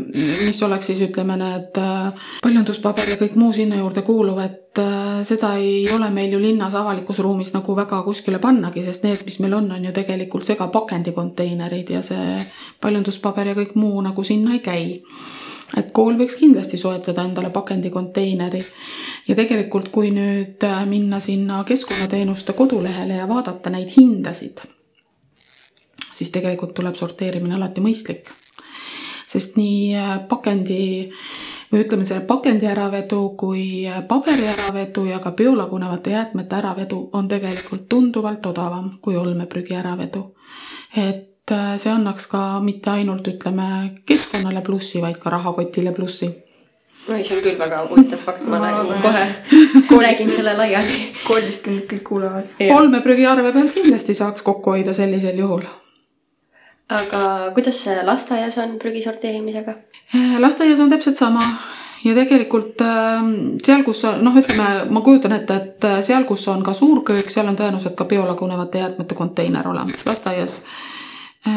mis 0.47 0.61
oleks 0.63 0.87
siis 0.87 1.01
ütleme, 1.09 1.37
need 1.41 1.81
äh, 1.83 2.29
paljunduspaber 2.45 3.11
ja 3.11 3.17
kõik 3.21 3.35
muu 3.41 3.51
sinna 3.57 3.81
juurde 3.81 4.05
kuuluv, 4.07 4.39
et 4.45 4.81
äh, 4.81 5.19
seda 5.29 5.55
ei 5.59 5.83
ole 5.95 6.11
meil 6.15 6.33
ju 6.37 6.41
linnas 6.41 6.77
avalikus 6.79 7.19
ruumis 7.25 7.51
nagu 7.57 7.75
väga 7.77 8.01
kuskile 8.07 8.39
pannagi, 8.39 8.85
sest 8.87 9.05
need, 9.09 9.27
mis 9.27 9.41
meil 9.43 9.59
on, 9.59 9.71
on 9.75 9.91
ju 9.91 9.93
tegelikult 9.97 10.47
segapakendikonteinerid 10.47 11.93
ja 11.97 12.05
see 12.07 12.39
paljunduspaber 12.81 13.53
ja 13.53 13.59
kõik 13.59 13.75
muu 13.81 14.01
nagu 14.05 14.25
sinna 14.25 14.55
ei 14.57 14.65
käi 14.65 14.87
et 15.77 15.93
kool 15.93 16.17
võiks 16.17 16.39
kindlasti 16.39 16.79
soetada 16.81 17.27
endale 17.29 17.51
pakendikonteineri 17.51 18.65
ja 19.29 19.37
tegelikult, 19.37 19.93
kui 19.93 20.11
nüüd 20.15 20.65
äh, 20.65 20.83
minna 20.87 21.21
sinna 21.21 21.63
keskkonnateenuste 21.65 22.53
kodulehele 22.53 23.21
ja 23.21 23.29
vaadata 23.29 23.71
neid 23.71 23.93
hindasid 23.97 24.65
siis 26.19 26.35
tegelikult 26.35 26.75
tuleb 26.75 26.99
sorteerimine 26.99 27.55
alati 27.59 27.85
mõistlik. 27.85 28.33
sest 29.29 29.59
nii 29.61 29.95
äh, 30.01 30.13
pakendi 30.29 30.83
või 31.73 31.83
ütleme, 31.85 32.05
see 32.09 32.21
pakendi 32.27 32.67
äravedu 32.67 33.21
kui 33.41 33.65
äh, 33.87 34.01
paberi 34.09 34.47
äravedu 34.55 35.05
ja 35.11 35.19
ka 35.21 35.35
biolagunevate 35.37 36.15
jäätmete 36.17 36.57
äravedu 36.57 37.01
on 37.13 37.29
tegelikult 37.29 37.89
tunduvalt 37.89 38.47
odavam 38.47 38.95
kui 39.03 39.17
olmeprügi 39.17 39.77
äravedu. 39.77 40.35
et 40.97 41.38
see 41.51 41.93
annaks 41.93 42.27
ka 42.31 42.43
mitte 42.65 42.91
ainult 42.91 43.27
ütleme 43.29 43.69
keskkonnale 44.07 44.63
plussi, 44.67 45.01
vaid 45.05 45.19
ka 45.23 45.31
rahakotile 45.31 45.93
plussi 45.97 46.29
oi, 47.09 47.25
see 47.25 47.37
on 47.37 47.43
küll 47.45 47.59
väga 47.59 47.83
huvitav 47.89 48.23
fakt, 48.23 48.47
ma 48.47 48.61
räägin 48.63 49.03
kohe, 49.03 49.27
räägin 50.07 50.31
selle 50.31 50.55
laiali. 50.59 51.03
koolist 51.27 51.65
küll 51.65 51.83
kõik 51.91 52.05
kuulevad. 52.11 52.55
olmeprügiarve 52.77 53.53
pealt 53.53 53.75
kindlasti 53.77 54.17
saaks 54.19 54.45
kokku 54.47 54.77
hoida 54.77 54.97
sellisel 54.97 55.39
juhul 55.41 55.67
aga 56.89 57.51
kuidas 57.55 57.81
lasteaias 58.03 58.59
on 58.59 58.79
prügi 58.79 59.03
sorteerimisega? 59.05 59.75
Äh, 60.15 60.39
lasteaias 60.41 60.81
on 60.81 60.91
täpselt 60.91 61.17
sama 61.17 61.43
ja 62.05 62.15
tegelikult 62.15 62.81
ähm, 62.81 63.33
seal, 63.63 63.83
kus 63.85 64.05
on, 64.09 64.23
noh, 64.25 64.37
ütleme, 64.39 64.87
ma 64.91 65.03
kujutan 65.05 65.35
ette, 65.37 65.57
et 65.57 65.89
äh, 65.89 65.99
seal, 66.05 66.25
kus 66.29 66.47
on 66.49 66.63
ka 66.65 66.73
suurköök, 66.77 67.29
seal 67.31 67.49
on 67.51 67.59
tõenäoliselt 67.59 67.97
ka 67.99 68.07
biolagunevate 68.09 68.85
jäätmete 68.85 69.19
konteiner 69.19 69.69
olemas. 69.69 70.07
lasteaias 70.07 70.63
äh, 70.63 70.88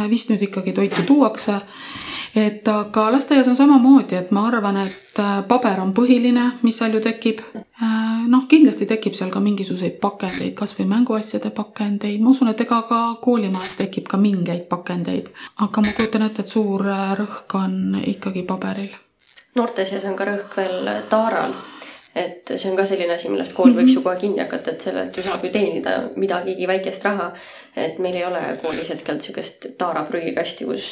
vist 0.10 0.30
nüüd 0.30 0.44
ikkagi 0.46 0.74
toitu 0.78 1.04
tuuakse 1.08 1.60
et 2.36 2.68
aga 2.68 3.12
lasteaias 3.12 3.48
on 3.48 3.56
samamoodi, 3.56 4.16
et 4.16 4.32
ma 4.32 4.46
arvan, 4.48 4.78
et 4.86 5.20
äh, 5.20 5.42
paber 5.48 5.82
on 5.84 5.92
põhiline, 5.96 6.46
mis 6.64 6.78
seal 6.80 6.96
ju 6.96 7.02
tekib. 7.04 7.42
Äh, 7.56 8.24
noh, 8.32 8.46
kindlasti 8.52 8.88
tekib 8.90 9.18
seal 9.18 9.32
ka 9.34 9.42
mingisuguseid 9.44 9.98
pakendeid, 10.04 10.54
kasvõi 10.58 10.88
mänguasjade 10.90 11.52
pakendeid, 11.56 12.22
ma 12.24 12.32
usun, 12.32 12.52
et 12.52 12.64
ega 12.64 12.82
ka 12.88 13.02
koolimajas 13.24 13.76
tekib 13.82 14.08
ka 14.12 14.20
mingeid 14.22 14.68
pakendeid, 14.72 15.32
aga 15.66 15.84
ma 15.84 15.96
kujutan 15.98 16.28
ette, 16.28 16.46
et 16.46 16.56
suur 16.56 16.88
äh, 16.88 17.12
rõhk 17.20 17.58
on 17.60 18.00
ikkagi 18.06 18.46
paberil. 18.48 18.96
noorte 19.56 19.86
seas 19.86 20.08
on 20.08 20.16
ka 20.16 20.26
rõhk 20.30 20.58
veel 20.58 20.92
taaral 21.12 21.58
et 22.16 22.52
see 22.58 22.70
on 22.70 22.76
ka 22.76 22.84
selline 22.88 23.14
asi, 23.16 23.30
millest 23.32 23.54
kool 23.56 23.72
võiks 23.76 23.94
ju 23.96 24.02
kohe 24.04 24.18
kinni 24.20 24.42
hakata, 24.44 24.74
et 24.74 24.84
sellelt 24.84 25.16
ju 25.16 25.24
saab 25.24 25.46
ju 25.48 25.52
teenida 25.54 25.96
midagigi 26.20 26.68
väikest 26.68 27.06
raha. 27.08 27.32
et 27.76 28.00
meil 28.04 28.18
ei 28.20 28.26
ole 28.28 28.40
koolis 28.60 28.90
hetkel 28.92 29.22
sihukest 29.24 29.70
Taara 29.80 30.04
prügikasti, 30.04 30.66
kus, 30.68 30.88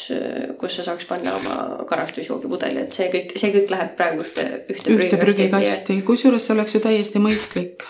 kus 0.62 0.78
sa 0.80 0.86
saaks 0.88 1.10
panna 1.10 1.34
oma 1.36 1.84
karastusjoogipudeli, 1.90 2.86
et 2.88 2.96
see 2.96 3.10
kõik, 3.12 3.36
see 3.36 3.52
kõik 3.52 3.74
läheb 3.76 3.96
praegu 4.00 4.24
ühte, 4.24 4.48
ühte, 4.72 4.96
ühte 4.96 5.20
prügikasti, 5.20 6.00
kusjuures 6.08 6.48
see 6.48 6.56
oleks 6.56 6.78
ju 6.78 6.84
täiesti 6.88 7.20
mõistlik. 7.20 7.84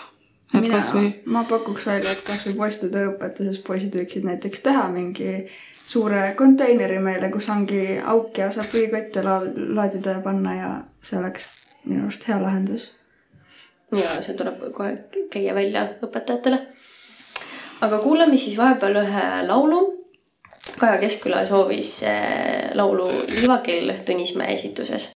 et 0.50 0.60
Mina, 0.66 0.80
kasvõi. 0.80 1.14
ma 1.30 1.46
pakuks 1.46 1.86
välja, 1.86 2.10
et 2.10 2.26
kasvõi 2.26 2.58
poiste 2.58 2.90
tööõpetuses 2.90 3.62
poisid 3.62 3.94
võiksid 3.94 4.26
näiteks 4.26 4.66
teha 4.66 4.88
mingi 4.90 5.46
suure 5.86 6.34
konteineri 6.38 6.98
meile, 6.98 7.30
kus 7.30 7.46
ongi 7.48 8.00
auk 8.02 8.42
ja 8.42 8.50
saab 8.50 8.74
prügikotte 8.74 9.22
laadida 9.22 10.18
ja 10.18 10.22
panna 10.24 10.54
ja 10.58 10.78
see 11.00 11.22
oleks 11.22 11.46
minu 11.84 12.08
arust 12.08 12.26
hea 12.26 12.42
lahendus 12.42 12.96
ja 13.98 14.16
see 14.22 14.36
tuleb 14.38 14.60
kohe 14.74 14.96
käia 15.32 15.54
välja 15.54 15.86
õpetajatele. 16.02 16.58
aga 17.80 17.98
kuulame 17.98 18.36
siis 18.36 18.58
vahepeal 18.58 19.02
ühe 19.04 19.24
laulu. 19.46 19.80
Kaja 20.78 20.98
Keskküla 21.00 21.44
soovis 21.46 22.02
eh, 22.08 22.70
laulu 22.74 23.08
Liivakell 23.28 23.90
Tõnismäe 24.06 24.54
esituses 24.54 25.10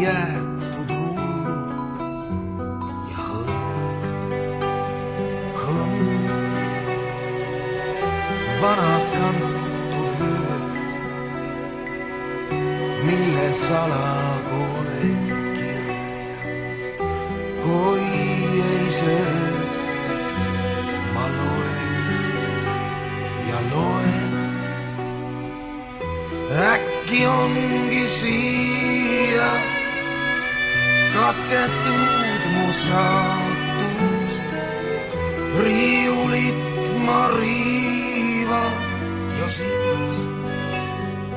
yeah. 0.00 0.43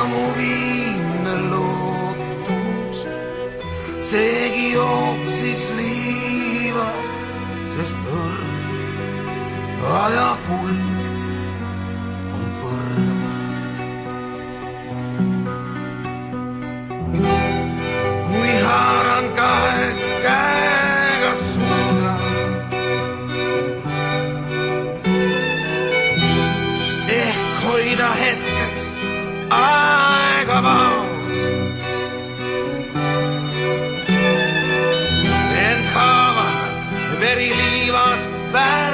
ja 0.00 0.06
mu 0.08 0.32
viimne 0.36 1.34
lootus, 1.52 3.04
seegi 4.00 4.72
jooksis 4.72 5.64
liiva, 5.76 6.88
sest 7.68 8.08
õrn 8.08 8.54
aja 10.00 10.30
back. 38.52 38.89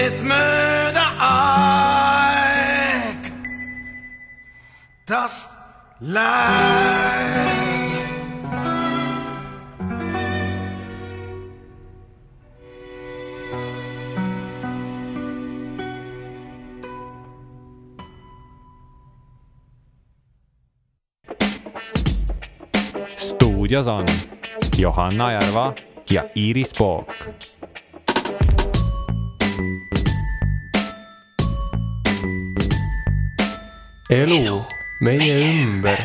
Et 0.00 0.22
mööda 0.24 1.06
aeg 1.28 2.50
tast 5.06 5.50
läheb. 6.00 7.60
stuudios 23.16 23.86
on 23.86 24.04
Johanna 24.78 25.32
Järva 25.32 25.74
ja 26.10 26.24
Iiris 26.34 26.72
Pook. 26.78 27.06
Elu 34.10 34.56
meie 35.00 35.34
ümber. 35.38 36.00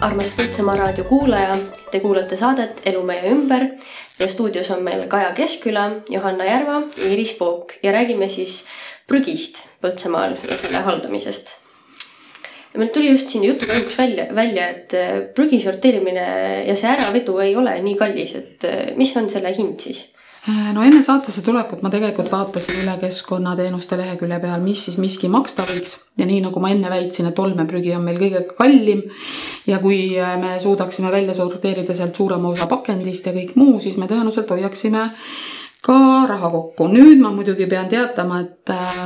armas 0.00 0.28
Põltsamaa 0.36 0.76
raadio 0.78 1.02
kuulaja, 1.08 1.56
te 1.90 1.98
kuulate 1.98 2.36
saadet 2.38 2.84
Elu 2.86 3.00
meie 3.02 3.32
ümber. 3.32 3.64
Ja 4.20 4.28
stuudios 4.30 4.70
on 4.70 4.84
meil 4.86 5.02
Kaja 5.10 5.32
Keskküla, 5.34 5.88
Johanna 6.10 6.46
Järva, 6.46 6.76
Iiris 7.08 7.32
Pook. 7.38 7.74
Ja 7.82 7.92
räägime 7.92 8.28
siis 8.30 8.60
prügist 9.10 9.58
Põltsamaal 9.82 10.36
ja 10.38 10.58
selle 10.60 10.84
haldamisest. 10.86 11.50
meil 12.78 12.92
tuli 12.94 13.10
just 13.10 13.34
siin 13.34 13.42
jutu 13.44 13.66
käigus 13.66 13.98
välja, 13.98 14.28
välja, 14.34 14.68
et 14.68 14.94
äh, 14.94 15.10
prügi 15.34 15.58
sorteerimine 15.60 16.28
ja 16.68 16.76
see 16.78 16.92
äravedu 16.92 17.34
ei 17.42 17.56
ole 17.56 17.72
nii 17.82 17.96
kallis, 17.98 18.36
et 18.38 18.64
äh, 18.68 18.94
mis 18.96 19.16
on 19.16 19.26
selle 19.30 19.50
hind 19.56 19.82
siis? 19.82 20.04
Äh, 20.46 20.70
no 20.72 20.84
enne 20.86 21.00
saatesse 21.02 21.42
tulekut 21.42 21.82
ma 21.82 21.90
tegelikult 21.90 22.30
vaatasin 22.30 22.84
üle 22.84 22.94
keskkonnateenuste 23.00 23.98
lehekülje 23.98 24.38
peal, 24.44 24.62
mis 24.62 24.84
siis 24.86 24.98
miski 25.02 25.28
maksta 25.32 25.64
võiks 25.66 25.96
ja 26.20 26.28
nii 26.28 26.44
nagu 26.44 26.62
ma 26.62 26.70
enne 26.70 26.92
väitsin, 26.92 27.26
et 27.28 27.42
olmeprügi 27.42 27.96
on 27.96 28.06
meil 28.06 28.20
kõige 28.20 28.44
kallim 28.52 29.02
ja 29.66 29.80
kui 29.82 30.14
me 30.40 30.54
suudaksime 30.62 31.10
välja 31.12 31.34
sorteerida 31.34 31.96
sealt 31.96 32.16
suurema 32.16 32.52
osa 32.54 32.68
pakendist 32.70 33.26
ja 33.26 33.34
kõik 33.34 33.56
muu, 33.58 33.80
siis 33.82 33.98
me 33.98 34.06
tõenäoliselt 34.06 34.54
hoiaksime 34.54 35.08
ka 35.82 35.98
raha 36.30 36.50
kokku. 36.54 36.86
nüüd 36.94 37.18
ma 37.18 37.34
muidugi 37.34 37.66
pean 37.66 37.90
teatama, 37.90 38.40
et 38.46 38.70
äh, 38.70 39.04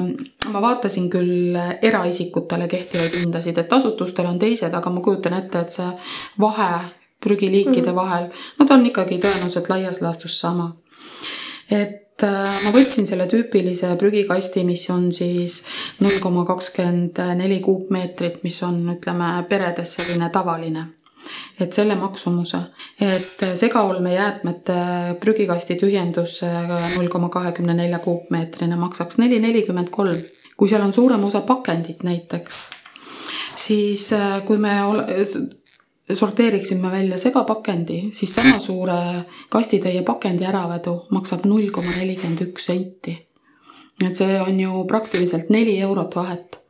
ma 0.53 0.63
vaatasin 0.69 1.09
küll 1.11 1.57
eraisikutele 1.81 2.69
kehtivaid 2.69 3.23
hindasid, 3.23 3.59
et 3.59 3.73
asutustel 3.73 4.29
on 4.29 4.39
teised, 4.39 4.75
aga 4.75 4.93
ma 4.93 5.01
kujutan 5.01 5.41
ette, 5.41 5.65
et 5.65 5.81
see 5.81 5.89
vahe 6.45 6.73
prügiliikide 7.23 7.95
vahel, 7.95 8.29
no 8.59 8.67
ta 8.67 8.77
on 8.77 8.87
ikkagi 8.87 9.21
tõenäoliselt 9.23 9.69
laias 9.73 10.03
laastus 10.05 10.39
sama. 10.41 10.73
Et 11.71 12.25
äh, 12.25 12.57
ma 12.65 12.73
võtsin 12.75 13.07
selle 13.09 13.27
tüüpilise 13.31 13.95
prügikasti, 13.99 14.65
mis 14.65 14.89
on 14.91 15.11
siis 15.13 15.63
null 16.01 16.19
koma 16.23 16.47
kakskümmend 16.49 17.23
neli 17.39 17.61
kuupmeetrit, 17.65 18.43
mis 18.45 18.59
on, 18.67 18.83
ütleme, 18.97 19.37
peredes 19.49 19.97
selline 19.99 20.31
tavaline 20.33 20.89
et 21.61 21.73
selle 21.73 21.95
maksumuse, 21.95 22.59
et 23.01 23.45
segaolmejäätmete 23.55 24.77
prügikasti 25.23 25.77
tühjendus 25.79 26.41
null 26.97 27.11
koma 27.13 27.29
kahekümne 27.31 27.77
nelja 27.79 28.01
kuupmeetrine 28.03 28.77
maksaks 28.77 29.21
neli 29.23 29.39
nelikümmend 29.41 29.93
kolm. 29.95 30.19
kui 30.57 30.69
seal 30.69 30.83
on 30.85 30.93
suurem 30.93 31.25
osa 31.25 31.41
pakendit 31.41 32.03
näiteks, 32.07 32.59
siis 33.57 34.13
äh, 34.13 34.43
kui 34.45 34.59
me 34.59 34.75
ole, 34.85 35.25
sorteeriksime 36.11 36.91
välja 36.91 37.19
segapakendi, 37.19 38.11
siis 38.13 38.35
sama 38.35 38.59
suure 38.67 38.99
kastitäie 39.49 40.03
pakendi 40.03 40.47
äravedu 40.49 41.03
maksab 41.11 41.47
null 41.47 41.71
koma 41.71 41.99
nelikümmend 41.99 42.47
üks 42.49 42.67
senti. 42.73 43.19
et 44.03 44.17
see 44.17 44.41
on 44.41 44.61
ju 44.61 44.85
praktiliselt 44.89 45.51
neli 45.51 45.79
eurot 45.81 46.17
vahet 46.17 46.63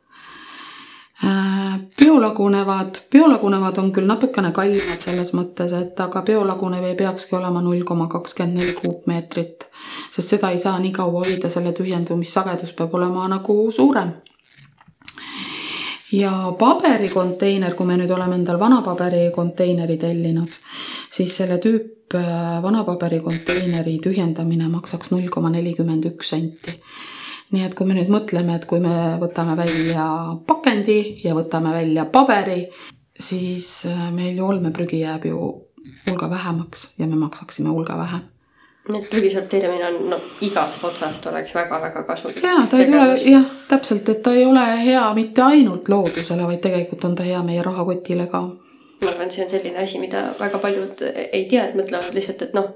Äh, 1.25 1.79
biolagunevad, 1.99 2.97
biolagunevad 3.11 3.77
on 3.77 3.91
küll 3.95 4.07
natukene 4.09 4.49
kallimad 4.51 4.99
selles 5.05 5.29
mõttes, 5.31 5.71
et 5.77 5.99
aga 6.03 6.19
biolagunev 6.27 6.83
ei 6.89 6.97
peakski 6.99 7.37
olema 7.37 7.61
null 7.63 7.85
koma 7.87 8.09
kakskümmend 8.11 8.59
neli 8.59 8.73
kuupmeetrit, 8.75 9.63
sest 10.11 10.33
seda 10.33 10.49
ei 10.51 10.59
saa 10.59 10.75
nii 10.83 10.91
kaua 10.91 11.21
hoida, 11.23 11.51
selle 11.53 11.71
tühjendumissagedus 11.77 12.73
peab 12.75 12.97
olema 12.99 13.29
nagu 13.31 13.55
suurem. 13.71 14.11
Ja 16.13 16.31
paberikonteiner, 16.59 17.73
kui 17.77 17.89
me 17.89 17.97
nüüd 17.97 18.11
oleme 18.13 18.37
endal 18.37 18.59
vana 18.61 18.81
paberikonteineri 18.85 19.97
tellinud, 20.01 20.51
siis 21.11 21.35
selle 21.41 21.57
tüüp 21.63 22.15
äh, 22.19 22.61
vana 22.63 22.83
paberikonteineri 22.87 23.97
tühjendamine 24.03 24.69
maksaks 24.69 25.11
null 25.13 25.31
koma 25.33 25.51
nelikümmend 25.53 26.05
üks 26.13 26.35
senti 26.35 26.77
nii 27.53 27.67
et 27.67 27.75
kui 27.77 27.85
me 27.85 27.93
nüüd 27.97 28.09
mõtleme, 28.09 28.55
et 28.57 28.65
kui 28.65 28.81
me 28.81 28.93
võtame 29.21 29.53
välja 29.57 30.07
pakendi 30.49 31.19
ja 31.21 31.35
võtame 31.37 31.73
välja 31.75 32.07
paberi, 32.09 32.63
siis 33.13 33.85
äh, 33.89 34.09
meil 34.13 34.39
ju 34.39 34.47
olmeprügi 34.49 35.03
jääb 35.03 35.27
ju 35.29 35.39
hulga 36.07 36.29
vähemaks 36.31 36.93
ja 36.97 37.07
me 37.07 37.19
maksaksime 37.19 37.69
hulga 37.69 37.97
vähem. 37.97 38.32
Nii 38.89 38.99
et 38.99 39.09
prügi 39.09 39.29
sorteerimine 39.31 39.87
on 39.87 40.09
no 40.11 40.19
igast 40.43 40.83
otsast 40.83 41.25
oleks 41.31 41.53
väga-väga 41.55 42.03
kasulik. 42.03 42.41
ja 42.43 42.57
ta 42.69 42.79
ei 42.79 42.89
tule 42.89 43.05
jah, 43.31 43.45
täpselt, 43.69 44.09
et 44.09 44.23
ta 44.23 44.33
ei 44.35 44.45
ole 44.45 44.65
hea 44.83 45.05
mitte 45.15 45.41
ainult 45.45 45.89
loodusele, 45.89 46.43
vaid 46.49 46.59
tegelikult 46.65 47.05
on 47.07 47.15
ta 47.15 47.23
hea 47.23 47.43
meie 47.43 47.63
rahakotile 47.63 48.27
ka. 48.31 48.41
ma 48.41 49.13
arvan, 49.13 49.31
see 49.31 49.45
on 49.45 49.49
selline 49.55 49.79
asi, 49.83 49.99
mida 50.03 50.25
väga 50.39 50.59
paljud 50.59 51.05
ei 51.23 51.45
tea, 51.49 51.69
et 51.69 51.79
mõtlevad 51.79 52.11
lihtsalt, 52.17 52.43
et 52.47 52.53
noh 52.59 52.73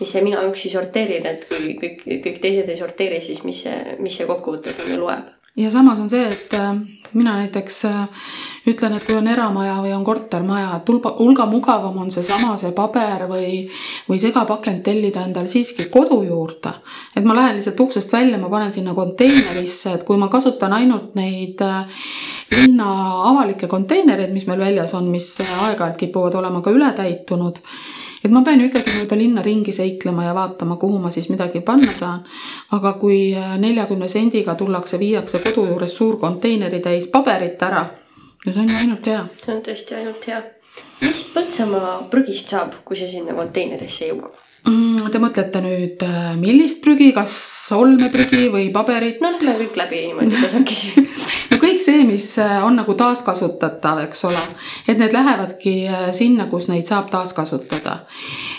mis 0.00 0.12
see 0.12 0.22
mina 0.24 0.42
üksi 0.44 0.70
sorteerin, 0.72 1.26
et 1.28 1.46
kui 1.48 1.72
kõik, 1.80 2.04
kõik 2.24 2.40
teised 2.42 2.68
ei 2.68 2.76
sorteeri, 2.76 3.20
siis 3.24 3.42
mis 3.48 3.62
see, 3.64 3.96
mis 4.02 4.16
see 4.18 4.28
kokkuvõttes 4.28 4.84
on 4.84 4.92
ju 4.92 5.00
loeb. 5.00 5.32
Ja 5.56 5.70
samas 5.70 5.98
on 5.98 6.10
see, 6.10 6.26
et 6.28 6.54
äh, 6.54 6.74
mina 7.16 7.36
näiteks 7.38 7.84
äh, 7.84 8.08
ütlen, 8.68 8.96
et 8.96 9.04
kui 9.06 9.16
on 9.16 9.28
eramaja 9.28 9.76
või 9.80 9.94
on 9.96 10.04
kortermaja, 10.04 10.74
et 10.76 10.88
hulga, 10.90 11.14
hulga 11.18 11.46
mugavam 11.48 11.96
on 12.02 12.10
seesama, 12.12 12.56
see 12.60 12.72
paber 12.76 13.26
või, 13.30 13.64
või 14.08 14.20
segapakend 14.20 14.84
tellida 14.84 15.24
endal 15.24 15.48
siiski 15.50 15.88
kodu 15.92 16.20
juurde. 16.26 16.74
et 17.16 17.24
ma 17.24 17.34
lähen 17.34 17.56
lihtsalt 17.56 17.80
uksest 17.80 18.12
välja, 18.12 18.38
ma 18.38 18.50
panen 18.52 18.72
sinna 18.72 18.94
konteinerisse, 18.94 19.94
et 19.96 20.04
kui 20.04 20.20
ma 20.20 20.28
kasutan 20.28 20.76
ainult 20.76 21.14
neid 21.16 21.62
äh, 21.64 21.86
linna 22.52 22.88
avalikke 23.30 23.66
konteinereid, 23.66 24.32
mis 24.32 24.46
meil 24.46 24.60
väljas 24.60 24.94
on, 24.94 25.08
mis 25.10 25.30
aeg-ajalt 25.40 25.96
kipuvad 25.96 26.34
olema 26.34 26.60
ka 26.62 26.74
ületäitunud 26.74 27.62
et 28.26 28.32
ma 28.34 28.42
pean 28.42 28.60
ju 28.60 28.66
ikkagi 28.66 28.94
mööda 28.96 29.18
linna 29.18 29.42
ringi 29.46 29.72
seiklema 29.72 30.24
ja 30.26 30.32
vaatama, 30.34 30.76
kuhu 30.82 30.98
ma 31.02 31.12
siis 31.14 31.28
midagi 31.30 31.60
panna 31.66 31.92
saan. 31.92 32.24
aga 32.74 32.92
kui 33.02 33.20
äh, 33.34 33.54
neljakümne 33.62 34.08
sendiga 34.08 34.54
tullakse, 34.54 34.98
viiakse 34.98 35.38
kodu 35.44 35.68
juures 35.68 35.94
suur 35.96 36.18
konteineri 36.22 36.80
täis 36.82 37.06
paberit 37.12 37.62
ära, 37.62 37.84
no 38.46 38.52
see 38.52 38.64
on 38.64 38.72
ju 38.72 38.80
ainult 38.82 39.06
hea. 39.06 39.22
see 39.44 39.54
on 39.54 39.62
tõesti 39.68 40.00
ainult 40.00 40.26
hea. 40.26 40.42
mis 41.04 41.22
Põltsamaa 41.36 41.94
prügist 42.10 42.50
saab, 42.50 42.74
kui 42.84 42.98
see 42.98 43.08
sinna 43.12 43.36
konteinerisse 43.38 44.10
jõuab? 44.10 44.45
Mm, 44.66 45.12
te 45.14 45.20
mõtlete 45.22 45.60
nüüd, 45.62 46.00
äh, 46.02 46.32
millist 46.40 46.80
prügi, 46.82 47.12
kas 47.14 47.32
olmeprügi 47.76 48.48
või 48.50 48.64
paberit? 48.74 49.20
no 49.22 49.30
lähme 49.30 49.52
kõik 49.60 49.76
läbi 49.78 50.00
niimoodi 50.08 50.40
tasakesi 50.42 51.04
no 51.52 51.60
kõik 51.62 51.78
see, 51.84 52.00
mis 52.08 52.32
äh, 52.42 52.56
on 52.66 52.74
nagu 52.80 52.96
taaskasutatav, 52.98 54.00
eks 54.08 54.24
ole, 54.26 54.42
et 54.90 54.98
need 54.98 55.14
lähevadki 55.14 55.76
äh, 55.86 56.08
sinna, 56.16 56.48
kus 56.50 56.66
neid 56.72 56.82
saab 56.88 57.12
taaskasutada. 57.14 58.00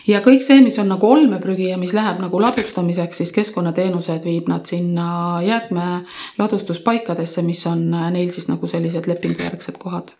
ja 0.07 0.23
kõik 0.23 0.45
see, 0.45 0.61
mis 0.63 0.79
on 0.79 0.87
nagu 0.93 1.11
olmeprügi 1.11 1.73
ja 1.73 1.81
mis 1.81 1.91
läheb 1.97 2.23
nagu 2.23 2.39
ladustamiseks, 2.39 3.19
siis 3.19 3.35
Keskkonnateenused 3.35 4.23
viib 4.23 4.47
nad 4.47 4.63
sinna 4.63 5.43
jäätmeladustuspaikadesse, 5.43 7.43
mis 7.43 7.67
on 7.67 7.89
neil 7.91 8.31
siis 8.31 8.47
nagu 8.47 8.71
sellised 8.71 9.11
lepingujärgsed 9.11 9.75
kohad 9.75 10.15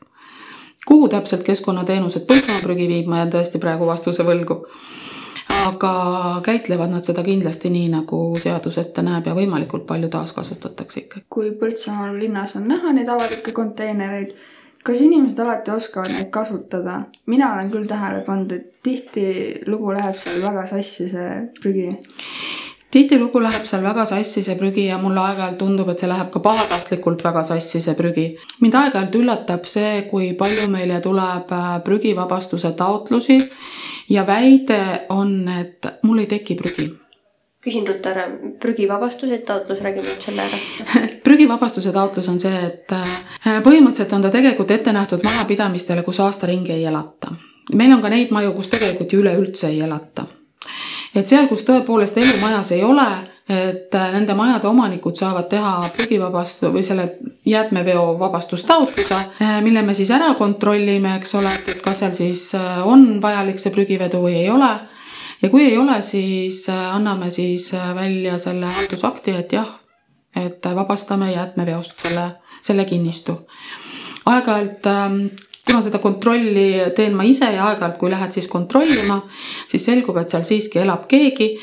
kuhu 0.87 1.07
täpselt 1.11 1.47
Keskkonnateenused 1.47 2.27
Põltsamaa 2.27 2.63
prügi 2.63 2.91
viib, 2.91 3.07
ma 3.07 3.23
jään 3.23 3.37
tõesti 3.39 3.63
praegu 3.63 3.87
vastuse 3.87 4.27
võlgu 4.27 4.65
aga 5.65 6.41
käitlevad 6.45 6.91
nad 6.91 7.05
seda 7.07 7.23
kindlasti 7.23 7.71
nii, 7.73 7.87
nagu 7.93 8.19
seadus 8.39 8.77
ette 8.81 9.03
näeb 9.05 9.29
ja 9.29 9.35
võimalikult 9.37 9.87
palju 9.89 10.09
taaskasutatakse 10.13 10.99
ikka. 11.03 11.23
kui 11.29 11.51
Põltsamaal 11.59 12.19
linnas 12.19 12.55
on 12.59 12.67
näha 12.69 12.93
neid 12.95 13.09
avalikke 13.09 13.53
konteinereid, 13.55 14.35
kas 14.83 15.01
inimesed 15.03 15.39
alati 15.43 15.71
oskavad 15.71 16.13
neid 16.13 16.29
kasutada? 16.33 17.01
mina 17.25 17.53
olen 17.53 17.71
küll 17.71 17.89
tähele 17.89 18.23
pannud, 18.27 18.51
et 18.51 18.71
tihtilugu 18.83 19.93
läheb 19.97 20.15
seal 20.19 20.41
väga 20.45 20.67
sassi 20.67 21.09
see 21.09 21.31
prügi. 21.61 21.89
tihtilugu 22.91 23.41
läheb 23.43 23.65
seal 23.69 23.83
väga 23.83 24.05
sassi 24.05 24.43
see 24.43 24.55
prügi 24.59 24.87
ja 24.87 25.01
mulle 25.01 25.23
aeg-ajalt 25.23 25.57
tundub, 25.63 25.89
et 25.89 25.99
see 25.99 26.11
läheb 26.11 26.31
ka 26.31 26.43
pahatahtlikult 26.43 27.23
väga 27.23 27.43
sassi, 27.43 27.81
see 27.81 27.97
prügi. 27.97 28.29
mind 28.61 28.79
aeg-ajalt 28.83 29.19
üllatab 29.21 29.67
see, 29.67 30.07
kui 30.11 30.33
palju 30.39 30.69
meile 30.71 31.01
tuleb 31.01 31.51
äh, 31.51 31.75
prügivabastuse 31.83 32.75
taotlusi 32.77 33.41
ja 34.09 34.27
väide 34.27 35.05
on, 35.09 35.47
et 35.47 35.85
mul 36.03 36.23
ei 36.23 36.31
teki 36.31 36.55
prügi 36.55 36.87
küsin 37.67 37.87
ruttu 37.87 38.09
ära, 38.09 38.27
prügivabastuse 38.61 39.41
taotlus, 39.43 39.81
räägime 39.83 40.07
nüüd 40.07 40.23
selle 40.23 40.45
ära. 40.45 40.59
prügivabastuse 41.27 41.91
taotlus 41.91 42.29
on 42.31 42.39
see, 42.39 42.53
et 42.69 42.93
äh, 42.95 43.59
põhimõtteliselt 43.65 44.13
on 44.15 44.23
ta 44.23 44.31
tegelikult 44.33 44.71
ette 44.71 44.93
nähtud 44.95 45.25
majapidamistele, 45.25 46.05
kus 46.05 46.21
aasta 46.23 46.47
ringi 46.47 46.75
ei 46.77 46.85
elata. 46.87 47.33
meil 47.73 47.91
on 47.91 48.01
ka 48.01 48.09
neid 48.09 48.31
maju, 48.31 48.53
kus 48.55 48.69
tegelikult 48.71 49.13
ju 49.13 49.23
üleüldse 49.23 49.71
ei 49.73 49.81
elata. 49.83 50.27
et 51.15 51.27
seal, 51.27 51.49
kus 51.51 51.65
tõepoolest 51.67 52.21
elu 52.21 52.37
majas 52.41 52.71
ei 52.71 52.83
ole, 52.83 53.07
et 53.49 53.95
äh, 53.95 54.11
nende 54.13 54.35
majade 54.35 54.67
omanikud 54.67 55.15
saavad 55.15 55.49
teha 55.49 55.89
prügivabastu- 55.97 56.71
või 56.71 56.83
selle 56.83 57.09
jäätmeveo 57.45 58.19
vabastustaotluse, 58.19 59.19
äh, 59.41 59.59
mille 59.63 59.81
me 59.81 59.93
siis 59.93 60.11
ära 60.11 60.33
kontrollime, 60.39 61.15
eks 61.17 61.35
ole, 61.35 61.51
kas 61.87 62.03
seal 62.03 62.13
siis 62.13 62.51
on 62.83 63.21
vajalik 63.23 63.59
see 63.63 63.71
prügivedu 63.71 64.19
või 64.19 64.41
ei 64.43 64.49
ole 64.51 64.75
ja 65.41 65.49
kui 65.49 65.63
ei 65.63 65.77
ole, 65.77 66.01
siis 66.01 66.69
äh, 66.69 66.95
anname 66.95 67.31
siis 67.31 67.73
äh, 67.73 67.95
välja 67.95 68.37
selle 68.37 68.65
haldusakti, 68.65 69.31
et 69.31 69.53
jah, 69.53 69.69
et 70.35 70.65
vabastame 70.75 71.31
jäätmeveost 71.31 72.07
selle, 72.07 72.29
selle 72.61 72.85
kinnistu. 72.85 73.37
aeg-ajalt 74.27 74.87
ähm, 74.91 75.19
kuna 75.67 75.81
seda 75.81 75.99
kontrolli 76.03 76.71
teen 76.95 77.15
ma 77.15 77.23
ise 77.23 77.51
ja 77.53 77.67
aeg-ajalt, 77.69 77.97
kui 77.97 78.11
lähed 78.11 78.31
siis 78.31 78.47
kontrollima, 78.47 79.21
siis 79.67 79.85
selgub, 79.85 80.17
et 80.17 80.29
seal 80.29 80.43
siiski 80.47 80.79
elab 80.83 81.07
keegi. 81.07 81.57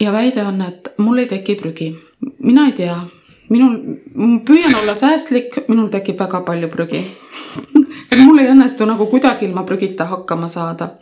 ja 0.00 0.12
väide 0.12 0.44
on, 0.44 0.60
et 0.62 0.94
mul 0.98 1.18
ei 1.18 1.26
teki 1.26 1.54
prügi. 1.54 1.94
mina 2.38 2.66
ei 2.66 2.72
tea, 2.72 2.98
minul, 3.48 3.76
püüan 4.46 4.74
olla 4.82 4.94
säästlik, 4.96 5.64
minul 5.68 5.90
tekib 5.92 6.18
väga 6.20 6.40
palju 6.46 6.70
prügi. 6.72 7.02
Mul 8.24 8.40
ei 8.40 8.50
õnnestu 8.52 8.86
nagu 8.88 9.06
kuidagi 9.10 9.48
ilma 9.48 9.64
prügita 9.66 10.06
hakkama 10.08 10.48
saada. 10.48 10.94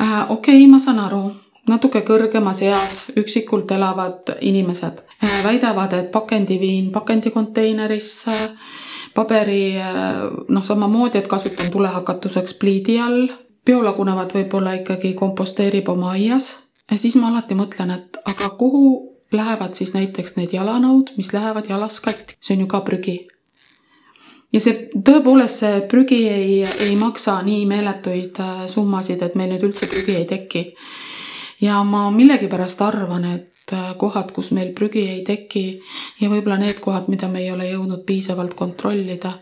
Äh,. 0.00 0.30
okei 0.30 0.62
okay,, 0.62 0.66
ma 0.70 0.78
saan 0.78 1.00
aru, 1.02 1.24
natuke 1.68 2.00
kõrgemas 2.06 2.62
eas 2.64 3.10
üksikult 3.20 3.70
elavad 3.74 4.32
inimesed 4.40 5.02
äh, 5.02 5.36
väidavad, 5.44 5.92
et 5.92 6.10
pakendiviin 6.12 6.90
pakendikonteinerisse, 6.94 8.36
paberi 9.14 9.76
äh, 9.76 10.24
noh, 10.48 10.64
samamoodi, 10.64 11.18
et 11.18 11.28
kasutan 11.28 11.70
tulehakatuseks 11.70 12.56
pliidi 12.62 13.00
all, 13.02 13.28
biolagunevad 13.66 14.32
võib-olla 14.38 14.78
ikkagi 14.80 15.12
komposteerib 15.18 15.88
oma 15.92 16.14
aias. 16.16 16.54
Ja 16.90 16.98
siis 16.98 17.14
ma 17.20 17.28
alati 17.28 17.54
mõtlen, 17.54 17.92
et 17.94 18.16
aga 18.26 18.54
kuhu 18.58 19.09
lähevad 19.32 19.74
siis 19.78 19.94
näiteks 19.94 20.36
need 20.36 20.54
jalanõud, 20.56 21.14
mis 21.16 21.32
lähevad 21.32 21.68
jalas 21.70 22.00
katki, 22.00 22.38
see 22.40 22.56
on 22.56 22.66
ju 22.66 22.70
ka 22.70 22.80
prügi 22.86 23.18
ja 24.52 24.62
see 24.62 24.88
tõepoolest, 24.94 25.62
see 25.62 25.84
prügi 25.90 26.24
ei, 26.30 26.56
ei 26.86 26.96
maksa 26.98 27.38
nii 27.46 27.62
meeletuid 27.70 28.40
äh, 28.42 28.64
summasid, 28.70 29.22
et 29.22 29.38
meil 29.38 29.54
nüüd 29.54 29.68
üldse 29.70 29.88
prügi 29.90 30.18
ei 30.18 30.26
teki. 30.28 30.64
ja 31.60 31.82
ma 31.84 32.08
millegipärast 32.10 32.82
arvan, 32.82 33.24
et 33.24 33.74
äh, 33.76 33.92
kohad, 34.00 34.32
kus 34.32 34.50
meil 34.56 34.72
prügi 34.74 35.04
ei 35.14 35.22
teki 35.24 35.64
ja 36.20 36.30
võib-olla 36.32 36.58
need 36.58 36.80
kohad, 36.80 37.08
mida 37.12 37.28
me 37.28 37.44
ei 37.44 37.52
ole 37.52 37.68
jõudnud 37.70 38.04
piisavalt 38.06 38.54
kontrollida 38.58 39.36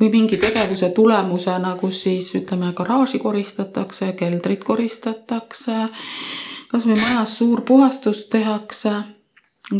või 0.00 0.10
mingi 0.10 0.36
tegevuse 0.36 0.90
tulemusena, 0.90 1.76
kus 1.80 2.02
siis 2.02 2.32
ütleme, 2.34 2.72
garaaži 2.76 3.22
koristatakse, 3.22 4.12
keldrit 4.18 4.64
koristatakse, 4.64 5.86
kasvõi 6.72 6.98
majas 6.98 7.36
suur 7.38 7.62
puhastus 7.68 8.26
tehakse 8.32 8.96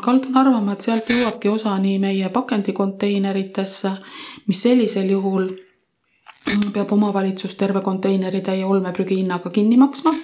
kaldun 0.00 0.36
arvama, 0.36 0.72
et 0.72 0.86
sealt 0.86 1.10
jõuabki 1.10 1.50
osa 1.50 1.74
nii 1.78 1.98
meie 1.98 2.28
pakendikonteineritesse, 2.32 3.90
mis 4.46 4.62
sellisel 4.62 5.10
juhul 5.10 5.50
peab 6.72 6.92
omavalitsus 6.92 7.54
terve 7.54 7.80
konteineritäie 7.80 8.64
olmeprügi 8.64 9.16
hinnaga 9.22 9.50
kinni 9.50 9.76
maksma. 9.76 10.14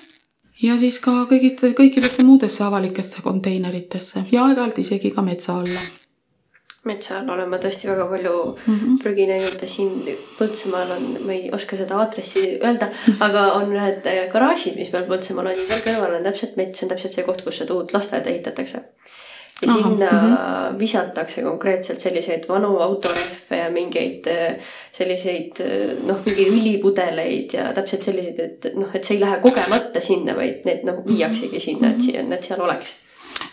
ja 0.62 0.75
siis 0.79 0.99
ka 0.99 1.12
kõigid, 1.31 1.62
kõikidesse 1.79 2.25
muudesse 2.27 2.64
avalikesse 2.64 3.23
konteineritesse 3.23 4.25
ja 4.33 4.44
aeg-ajalt 4.44 4.79
isegi 4.79 5.11
ka 5.11 5.23
metsa 5.23 5.59
alla. 5.61 5.81
metsa 6.85 7.18
all 7.18 7.31
olen 7.35 7.51
ma 7.51 7.59
tõesti 7.62 7.88
väga 7.90 8.07
palju 8.07 8.35
mm 8.66 8.75
-hmm. 8.75 8.99
prügi 9.03 9.27
näinud 9.27 9.62
ja 9.62 9.68
siin 9.68 10.18
Põltsamaal 10.38 10.90
on, 10.97 11.27
ma 11.27 11.33
ei 11.33 11.51
oska 11.53 11.77
seda 11.77 11.99
aadressi 11.99 12.59
öelda, 12.62 12.88
aga 13.21 13.53
on 13.53 13.73
ühed 13.77 14.11
garaažid, 14.33 14.77
mis 14.77 14.92
meil 14.92 15.07
Põltsamaal 15.07 15.47
on 15.47 15.59
ja 15.59 15.66
seal 15.66 15.87
kõrval 15.87 16.16
on 16.16 16.25
täpselt 16.31 16.57
mets, 16.57 16.79
see 16.79 16.87
on 16.87 16.94
täpselt 16.94 17.12
see 17.12 17.25
koht, 17.25 17.42
kus 17.42 17.59
seda 17.59 17.75
uut 17.75 17.92
lasteaeda 17.92 18.31
ehitatakse 18.31 18.85
ja 19.62 19.73
Aha, 19.73 19.79
sinna 19.79 20.11
mm 20.11 20.18
-hmm. 20.18 20.79
visatakse 20.79 21.42
konkreetselt 21.42 22.01
selliseid 22.01 22.44
vanu 22.49 22.77
autorehve 22.79 23.57
ja 23.57 23.71
mingeid 23.71 24.27
äh, 24.27 24.55
selliseid 24.92 25.61
äh, 25.61 26.07
noh, 26.07 26.16
mingeid 26.27 26.53
õlipudeleid 26.53 27.53
ja 27.53 27.73
täpselt 27.75 28.03
selliseid, 28.03 28.38
et 28.38 28.71
noh, 28.75 28.94
et 28.94 29.05
see 29.05 29.16
ei 29.16 29.21
lähe 29.21 29.40
kogemata 29.42 30.01
sinna, 30.01 30.37
vaid 30.37 30.64
need 30.64 30.87
noh, 30.87 31.03
viiaksegi 31.07 31.61
sinna, 31.61 31.90
et 31.90 32.01
siia, 32.03 32.23
need 32.23 32.42
seal 32.42 32.61
oleks 32.61 32.94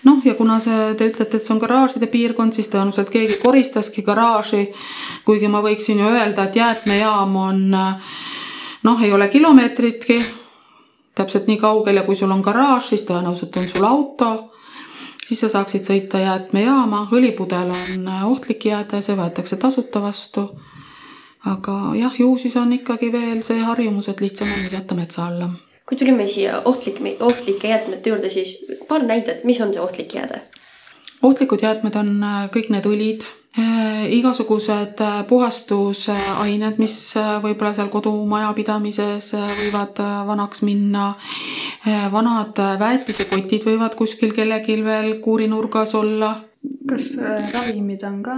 noh, 0.03 0.21
ja 0.25 0.33
kuna 0.33 0.59
see, 0.59 0.93
te 0.93 1.09
ütlete, 1.09 1.37
et 1.37 1.43
see 1.43 1.53
on 1.53 1.59
garaažide 1.59 2.07
piirkond, 2.07 2.53
siis 2.53 2.69
tõenäoliselt 2.69 3.09
keegi 3.09 3.41
koristaski 3.43 4.01
garaaži. 4.01 4.73
kuigi 5.25 5.47
ma 5.47 5.61
võiksin 5.61 5.99
ju 5.99 6.09
öelda, 6.09 6.43
et 6.43 6.55
jäätmejaam 6.55 7.35
on 7.35 7.69
noh, 8.83 9.03
ei 9.03 9.11
ole 9.11 9.27
kilomeetritki 9.27 10.25
täpselt 11.15 11.47
nii 11.47 11.57
kaugel 11.57 11.95
ja 11.95 12.03
kui 12.03 12.15
sul 12.15 12.31
on 12.31 12.41
garaaž, 12.41 12.89
siis 12.89 13.03
tõenäoliselt 13.03 13.57
on 13.57 13.67
sul 13.67 13.83
auto 13.83 14.54
siis 15.27 15.41
sa 15.41 15.49
saaksid 15.49 15.85
sõita 15.85 16.21
jäätmejaama, 16.21 17.07
õlipudel 17.15 17.71
on 17.73 18.07
äh, 18.07 18.25
ohtlik 18.29 18.65
jääde, 18.69 19.01
see 19.01 19.17
võetakse 19.17 19.57
tasuta 19.61 20.01
vastu. 20.01 20.49
aga 21.45 21.93
jah, 21.93 22.19
ju 22.19 22.37
siis 22.41 22.55
on 22.57 22.73
ikkagi 22.73 23.11
veel 23.11 23.43
see 23.45 23.59
harjumus, 23.61 24.09
et 24.09 24.21
lihtsam 24.21 24.49
on 24.49 24.71
jätta 24.71 24.95
metsa 24.95 25.27
alla. 25.27 25.49
kui 25.85 25.97
tulime 25.97 26.27
siia 26.27 26.61
ohtlik, 26.65 26.99
ohtlike 27.19 27.67
jäätmete 27.67 28.09
juurde, 28.09 28.29
siis 28.29 28.65
paar 28.87 29.03
näidet, 29.03 29.43
mis 29.43 29.61
on 29.61 29.73
see 29.73 29.81
ohtlik 29.81 30.13
jääde? 30.13 30.41
ohtlikud 31.21 31.61
jäätmed 31.61 31.95
on 31.95 32.23
äh, 32.23 32.45
kõik 32.53 32.69
need 32.69 32.85
õlid 32.85 33.27
igasugused 34.09 34.99
äh, 35.01 35.27
puhastusained, 35.27 36.79
mis 36.81 36.97
äh, 37.17 37.37
võib-olla 37.43 37.71
seal 37.75 37.89
kodumajapidamises 37.93 39.31
võivad 39.35 40.01
vanaks 40.27 40.61
minna. 40.65 41.13
vanad 42.11 42.57
väetisekotid 42.79 43.65
võivad 43.67 43.93
kuskil 43.95 44.33
kellelgi 44.33 44.79
veel 44.83 45.19
kuurinurgas 45.21 45.95
olla. 45.95 46.35
kas 46.89 47.15
ravimid 47.53 48.03
on 48.03 48.21
ka? 48.23 48.37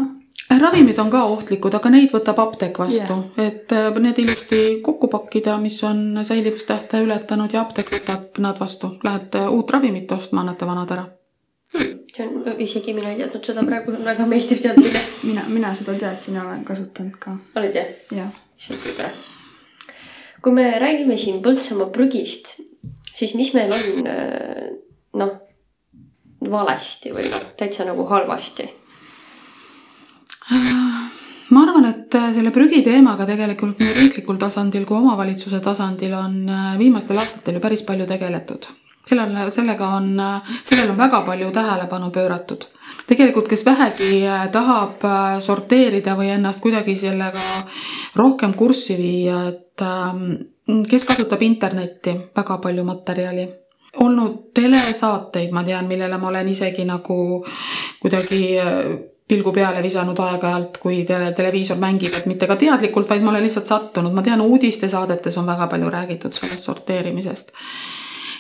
ravimid 0.60 1.00
on 1.00 1.10
ka 1.10 1.24
ohtlikud, 1.32 1.74
aga 1.74 1.90
neid 1.90 2.12
võtab 2.12 2.40
apteek 2.44 2.78
vastu 2.80 3.18
yeah., 3.38 3.48
et 3.48 3.72
need 4.00 4.20
ilusti 4.20 4.82
kokku 4.84 5.08
pakkida, 5.08 5.58
mis 5.58 5.80
on 5.84 6.20
säilivustähtaja 6.24 7.04
ületanud 7.04 7.54
ja 7.54 7.64
apteek 7.64 7.92
võtab 7.92 8.42
nad 8.44 8.60
vastu. 8.60 8.98
Lähed 9.04 9.40
uut 9.50 9.72
ravimit 9.72 10.12
ostma, 10.12 10.44
annate 10.44 10.68
vanad 10.68 10.92
ära 10.92 11.08
see 12.18 12.28
on, 12.28 12.62
isegi 12.64 12.94
mina 12.98 13.12
ei 13.14 13.20
teadnud 13.22 13.46
seda, 13.46 13.64
praegu 13.68 13.94
on 13.94 14.06
väga 14.06 14.26
meeldiv 14.30 14.62
teadmine. 14.64 15.02
mina, 15.24 15.44
mina 15.48 15.74
seda 15.78 15.98
teadsin 16.00 16.38
ja 16.38 16.46
olen 16.46 16.64
kasutanud 16.66 17.18
ka. 17.20 17.36
olid 17.60 17.76
jah? 17.78 17.92
jah. 18.16 18.32
isegi 18.58 18.96
tore. 18.98 19.12
kui 20.42 20.56
me 20.58 20.70
räägime 20.80 21.18
siin 21.18 21.42
Põltsamaa 21.44 21.92
prügist, 21.94 22.58
siis 23.16 23.36
mis 23.36 23.54
meil 23.58 23.74
on 23.74 24.10
äh, 24.14 24.66
noh, 25.22 25.38
valesti 26.52 27.14
või 27.14 27.30
noh, 27.30 27.48
täitsa 27.60 27.88
nagu 27.88 28.08
halvasti? 28.10 28.70
ma 31.52 31.64
arvan, 31.64 31.88
et 31.92 32.18
äh, 32.18 32.34
selle 32.36 32.52
prügi 32.56 32.82
teemaga 32.86 33.28
tegelikult 33.30 33.80
nii 33.84 33.94
riiklikul 34.02 34.42
tasandil 34.42 34.90
kui 34.90 34.98
omavalitsuse 35.00 35.62
tasandil 35.64 36.18
on 36.18 36.44
äh, 36.50 36.76
viimastel 36.82 37.20
aastatel 37.22 37.60
ju 37.60 37.64
päris 37.64 37.86
palju 37.88 38.10
tegeletud 38.10 38.70
sellele, 39.10 39.52
sellega 39.52 39.88
on, 39.88 40.22
sellele 40.63 40.91
on 40.91 40.98
väga 40.98 41.22
palju 41.22 41.52
tähelepanu 41.52 42.12
pööratud. 42.12 42.67
tegelikult, 43.08 43.48
kes 43.48 43.65
vähegi 43.65 44.26
äh, 44.28 44.48
tahab 44.52 45.04
äh, 45.06 45.39
sorteerida 45.39 46.15
või 46.15 46.32
ennast 46.36 46.62
kuidagi 46.62 46.96
sellega 46.96 47.43
rohkem 48.15 48.54
kurssi 48.54 48.98
viia, 48.98 49.48
et 49.48 49.84
ähm, 49.84 50.34
kes 50.89 51.06
kasutab 51.06 51.41
internetti, 51.41 52.15
väga 52.36 52.58
palju 52.63 52.84
materjali. 52.84 53.48
Olnud 54.04 54.52
telesaateid, 54.54 55.52
ma 55.52 55.63
tean, 55.63 55.88
millele 55.88 56.17
ma 56.22 56.28
olen 56.30 56.50
isegi 56.52 56.84
nagu 56.86 57.43
kuidagi 58.02 58.41
äh, 58.62 58.82
pilgu 59.28 59.52
peale 59.52 59.82
visanud 59.84 60.20
aeg-ajalt, 60.24 60.78
kui 60.80 61.02
tele, 61.08 61.32
televiisor 61.36 61.80
mängib, 61.80 62.13
et 62.15 62.28
mitte 62.28 62.48
ka 62.48 62.56
teadlikult, 62.56 63.10
vaid 63.10 63.24
ma 63.24 63.34
olen 63.34 63.43
lihtsalt 63.43 63.67
sattunud, 63.67 64.13
ma 64.15 64.24
tean, 64.24 64.41
uudistesaadetes 64.41 65.38
on 65.38 65.48
väga 65.48 65.67
palju 65.72 65.89
räägitud 65.91 66.36
sellest 66.36 66.70
sorteerimisest 66.70 67.56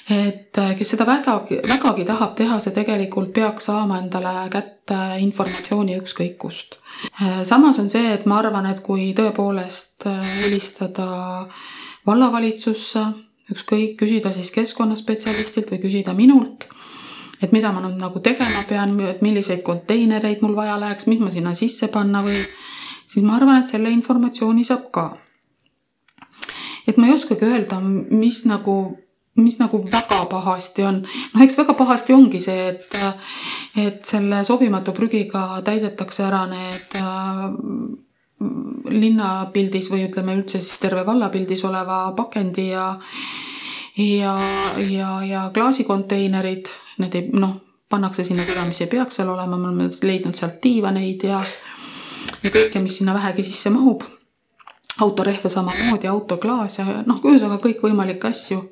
et 0.09 0.57
äh, 0.57 0.75
kes 0.77 0.93
seda 0.93 1.05
vägagi, 1.07 1.59
vägagi 1.67 2.05
tahab 2.07 2.35
teha, 2.39 2.59
see 2.63 2.71
tegelikult 2.75 3.33
peaks 3.35 3.67
saama 3.67 3.99
endale 3.99 4.47
kätte 4.51 4.99
informatsiooni 5.19 5.97
ükskõik 5.99 6.37
kust. 6.39 6.77
Äh, 7.19 7.41
samas 7.47 7.79
on 7.81 7.89
see, 7.91 8.13
et 8.13 8.25
ma 8.29 8.39
arvan, 8.39 8.69
et 8.71 8.79
kui 8.85 9.09
tõepoolest 9.17 10.07
äh, 10.07 10.21
helistada 10.45 11.09
vallavalitsusse, 12.07 13.03
ükskõik, 13.51 13.97
küsida 13.99 14.31
siis 14.35 14.51
keskkonnaspetsialistilt 14.55 15.73
või 15.73 15.81
küsida 15.83 16.15
minult, 16.15 16.69
et 17.43 17.51
mida 17.51 17.73
ma 17.75 17.83
nüüd 17.83 17.99
nagu 17.99 18.21
tegema 18.23 18.63
pean, 18.69 18.95
et 19.11 19.19
milliseid 19.21 19.59
konteinereid 19.67 20.39
mul 20.43 20.55
vaja 20.55 20.77
läheks, 20.79 21.07
mis 21.11 21.19
ma 21.19 21.33
sinna 21.35 21.51
sisse 21.55 21.91
panna 21.91 22.23
või, 22.23 22.39
siis 23.07 23.27
ma 23.27 23.35
arvan, 23.35 23.59
et 23.59 23.67
selle 23.67 23.91
informatsiooni 23.91 24.63
saab 24.67 24.87
ka. 24.95 25.09
et 26.87 26.95
ma 26.95 27.09
ei 27.09 27.13
oskagi 27.13 27.43
öelda, 27.43 27.81
mis 27.83 28.45
nagu 28.47 28.77
mis 29.37 29.59
nagu 29.61 29.79
väga 29.85 30.23
pahasti 30.31 30.83
on, 30.87 31.01
noh, 31.33 31.43
eks 31.45 31.57
väga 31.59 31.75
pahasti 31.77 32.15
ongi 32.15 32.41
see, 32.41 32.71
et, 32.73 32.97
et 33.77 34.05
selle 34.05 34.43
sobimatu 34.47 34.95
prügiga 34.97 35.61
täidetakse 35.65 36.25
ära 36.25 36.45
need 36.49 36.97
äh, 37.01 37.45
linnapildis 38.93 39.91
või 39.91 40.07
ütleme 40.07 40.35
üldse 40.37 40.61
siis 40.61 40.81
terve 40.81 41.05
vallapildis 41.05 41.63
oleva 41.69 42.07
pakendi 42.17 42.71
ja 42.71 42.89
ja, 43.97 44.35
ja, 44.89 45.13
ja 45.25 45.47
klaasikonteinerid, 45.53 46.69
need 47.01 47.15
ei 47.17 47.29
noh, 47.33 47.55
pannakse 47.89 48.23
sinna 48.27 48.45
seda, 48.45 48.65
mis 48.67 48.81
ei 48.83 48.91
peaks 48.91 49.17
seal 49.17 49.31
olema, 49.33 49.57
me 49.57 49.71
oleme 49.71 49.89
leidnud 50.03 50.37
sealt 50.37 50.59
diivaneid 50.63 51.25
ja 51.29 51.41
ja 52.43 52.51
kõike, 52.53 52.81
mis 52.83 52.99
sinna 52.99 53.15
vähegi 53.17 53.45
sisse 53.47 53.71
mahub. 53.73 54.05
Autorehve 55.01 55.49
samamoodi, 55.49 56.07
autoklaas 56.09 56.79
ja 56.79 56.85
noh, 57.05 57.19
ühesõnaga 57.21 57.61
kõikvõimalikke 57.67 58.31
asju. 58.31 58.63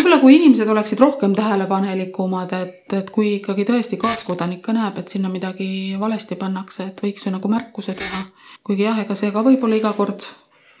Võib-olla 0.00 0.20
kui 0.22 0.36
inimesed 0.38 0.68
oleksid 0.72 1.00
rohkem 1.02 1.34
tähelepanelikumad, 1.36 2.52
et, 2.56 2.92
et 2.96 3.10
kui 3.12 3.34
ikkagi 3.36 3.66
tõesti 3.68 3.98
kaaskodanik 4.00 4.62
ka 4.64 4.72
näeb, 4.72 4.96
et 4.96 5.12
sinna 5.12 5.28
midagi 5.28 5.96
valesti 6.00 6.38
pannakse, 6.40 6.86
et 6.88 7.02
võiks 7.04 7.26
ju 7.26 7.32
nagu 7.34 7.48
märkuse 7.52 7.92
teha. 7.98 8.22
kuigi 8.64 8.86
jah, 8.86 8.96
ega 9.02 9.14
see 9.14 9.28
ka 9.34 9.42
võib-olla 9.44 9.76
iga 9.76 9.92
kord 9.92 10.24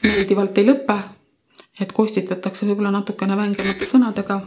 meeldivalt 0.04 0.58
ei 0.58 0.64
lõpe. 0.70 0.96
et 1.80 1.92
kostitatakse 1.92 2.66
võib-olla 2.66 2.94
natukene 2.94 3.36
vängemate 3.36 3.88
sõnadega. 3.90 4.40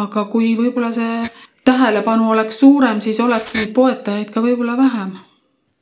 aga 0.00 0.24
kui 0.32 0.54
võib-olla 0.56 0.92
see 0.92 1.20
tähelepanu 1.64 2.30
oleks 2.30 2.58
suurem, 2.64 3.00
siis 3.04 3.20
oleks 3.20 3.52
neid 3.54 3.74
poetajaid 3.76 4.32
ka 4.32 4.40
võib-olla 4.40 4.78
vähem. 4.80 5.12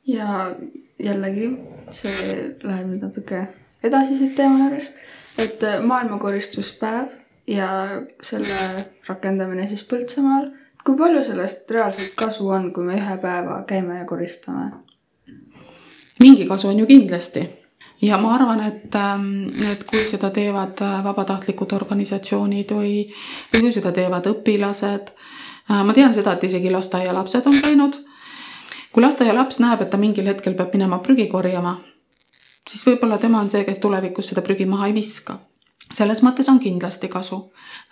ja 0.07 0.51
jällegi 0.99 1.55
see 1.89 2.59
läheb 2.67 2.91
nüüd 2.91 3.07
natuke 3.07 3.47
edasi 3.83 4.17
siit 4.17 4.35
teema 4.35 4.65
juurest, 4.65 4.99
et 5.39 5.63
maailmakoristuspäev 5.87 7.18
ja 7.49 7.69
selle 8.21 8.85
rakendamine 9.07 9.67
siis 9.67 9.83
Põltsamaal. 9.89 10.51
kui 10.85 10.97
palju 10.97 11.23
sellest 11.23 11.71
reaalselt 11.71 12.13
kasu 12.15 12.47
on, 12.49 12.71
kui 12.73 12.83
me 12.85 12.97
ühe 12.97 13.17
päeva 13.21 13.63
käime 13.67 13.99
ja 13.99 14.05
koristame? 14.05 14.71
mingi 16.19 16.45
kasu 16.47 16.67
on 16.67 16.79
ju 16.79 16.85
kindlasti 16.85 17.47
ja 18.01 18.17
ma 18.17 18.35
arvan, 18.35 18.61
et, 18.67 18.95
ähm, 18.95 19.47
et 19.71 19.83
kui 19.83 20.03
seda 20.05 20.29
teevad 20.29 20.81
äh, 20.81 20.99
vabatahtlikud 21.03 21.73
organisatsioonid 21.73 22.71
või, 22.71 22.93
või 23.53 23.65
kui 23.65 23.73
seda 23.75 23.91
teevad 23.91 24.27
õpilased, 24.31 25.11
äh, 25.71 25.83
ma 25.83 25.93
tean 25.93 26.13
seda, 26.13 26.33
et 26.33 26.47
isegi 26.47 26.71
lasteaialapsed 26.71 27.47
on 27.47 27.59
käinud 27.63 27.99
kui 28.91 29.03
lasteaialaps 29.03 29.59
näeb, 29.63 29.83
et 29.83 29.89
ta 29.89 29.97
mingil 30.01 30.27
hetkel 30.29 30.55
peab 30.57 30.73
minema 30.73 30.99
prügi 31.05 31.27
korjama, 31.31 31.77
siis 32.67 32.85
võib-olla 32.87 33.19
tema 33.21 33.41
on 33.43 33.51
see, 33.51 33.63
kes 33.67 33.81
tulevikus 33.83 34.31
seda 34.31 34.43
prügi 34.45 34.67
maha 34.69 34.89
ei 34.89 34.95
viska. 34.97 35.37
Selles 35.93 36.21
mõttes 36.25 36.49
on 36.51 36.59
kindlasti 36.61 37.09
kasu. 37.11 37.41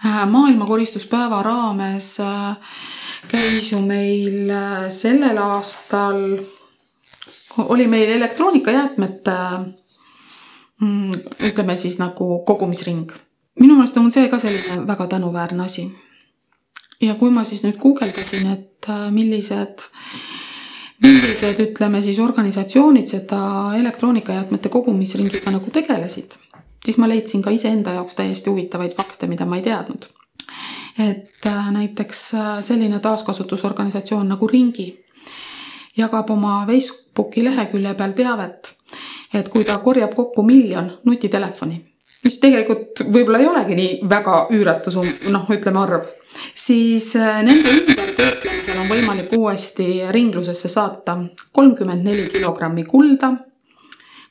Äh, 0.05 0.23
maailma 0.29 0.65
koristuspäeva 0.69 1.41
raames 1.45 2.17
äh, 2.21 2.77
käis 3.31 3.71
ju 3.71 3.81
meil 3.81 4.49
äh, 4.49 4.87
sellel 4.93 5.37
aastal, 5.41 6.21
oli 7.57 7.87
meil 7.89 8.11
elektroonikajäätmete 8.19 9.37
mm, 10.81 11.11
ütleme 11.49 11.77
siis 11.77 11.97
nagu 11.97 12.43
kogumisring. 12.45 13.11
minu 13.59 13.73
meelest 13.73 13.97
on 13.97 14.11
see 14.13 14.29
ka 14.29 14.39
selline 14.39 14.87
väga 14.87 15.07
tänuväärne 15.07 15.63
asi. 15.65 15.91
ja 17.01 17.15
kui 17.15 17.29
ma 17.29 17.43
siis 17.43 17.63
nüüd 17.63 17.77
guugeldasin, 17.81 18.51
et 18.51 18.89
millised 19.11 19.81
millised, 21.01 21.59
ütleme 21.61 22.01
siis 22.01 22.19
organisatsioonid 22.19 23.09
seda 23.09 23.39
elektroonikajäätmete 23.77 24.69
kogumisringiga 24.69 25.51
nagu 25.53 25.71
tegelesid, 25.73 26.33
siis 26.87 26.97
ma 26.97 27.09
leidsin 27.09 27.41
ka 27.43 27.51
iseenda 27.51 27.91
jaoks 27.97 28.15
täiesti 28.15 28.49
huvitavaid 28.49 28.93
fakte, 28.95 29.27
mida 29.27 29.45
ma 29.45 29.57
ei 29.59 29.61
teadnud. 29.65 30.05
et 30.99 31.45
äh, 31.45 31.71
näiteks 31.71 32.33
äh, 32.33 32.45
selline 32.61 32.99
taaskasutusorganisatsioon 32.99 34.29
nagu 34.29 34.47
Ringi 34.47 34.87
jagab 35.97 36.29
oma 36.29 36.63
Facebooki 36.67 37.43
lehekülje 37.43 37.93
peal 37.93 38.15
teavet, 38.17 38.71
et 39.33 39.49
kui 39.49 39.63
ta 39.67 39.77
korjab 39.83 40.15
kokku 40.15 40.43
miljon 40.47 40.87
nutitelefoni, 41.05 41.81
mis 42.23 42.39
tegelikult 42.39 43.03
võib-olla 43.03 43.43
ei 43.43 43.49
olegi 43.51 43.77
nii 43.81 43.99
väga 44.09 44.39
üüratu 44.55 44.95
sum-, 44.95 45.13
noh, 45.35 45.45
ütleme 45.53 45.83
arv, 45.83 46.07
siis 46.55 47.11
äh, 47.19 47.43
nende 47.43 47.75
ümbertöötlemisel 47.81 48.79
on 48.79 48.89
võimalik 48.93 49.35
uuesti 49.37 49.89
ringlusesse 50.15 50.71
saata 50.71 51.19
kolmkümmend 51.51 52.07
neli 52.07 52.29
kilogrammi 52.31 52.87
kulda, 52.87 53.35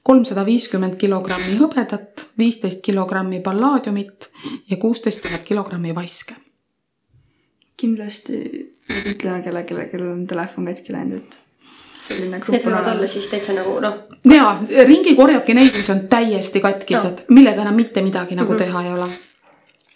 kolmsada 0.07 0.45
viiskümmend 0.47 0.97
kilogrammi 1.01 1.57
hõbedat, 1.61 2.27
viisteist 2.39 2.83
kilogrammi 2.87 3.41
pallaadiumit 3.45 4.29
ja 4.71 4.79
kuusteist 4.83 5.25
tuhat 5.25 5.43
kilogrammi 5.49 5.95
vaske. 5.95 6.37
kindlasti 7.77 8.39
peab 8.87 9.11
ütlema 9.11 9.43
kellelegi, 9.45 9.91
kellel 9.91 10.13
on 10.13 10.23
telefon 10.27 10.71
katki 10.71 10.95
läinud, 10.95 11.19
et 11.19 11.39
selline 12.07 12.39
grupp 12.41 12.55
Need 12.55 12.69
võivad 12.69 12.91
olla 12.95 13.09
siis 13.11 13.27
täitsa 13.29 13.53
nagu 13.57 13.79
noh, 13.83 13.99
ja 14.31 14.51
ringi 14.89 15.15
korjabki 15.19 15.57
neid, 15.59 15.73
mis 15.75 15.91
on 15.93 16.07
täiesti 16.13 16.63
katkised 16.65 17.25
no., 17.27 17.37
millega 17.41 17.67
enam 17.67 17.77
mitte 17.77 18.03
midagi 18.07 18.39
nagu 18.39 18.53
mm 18.53 18.59
-hmm. 18.59 18.65
teha 18.65 18.85
ei 18.85 18.93
ole 18.95 19.11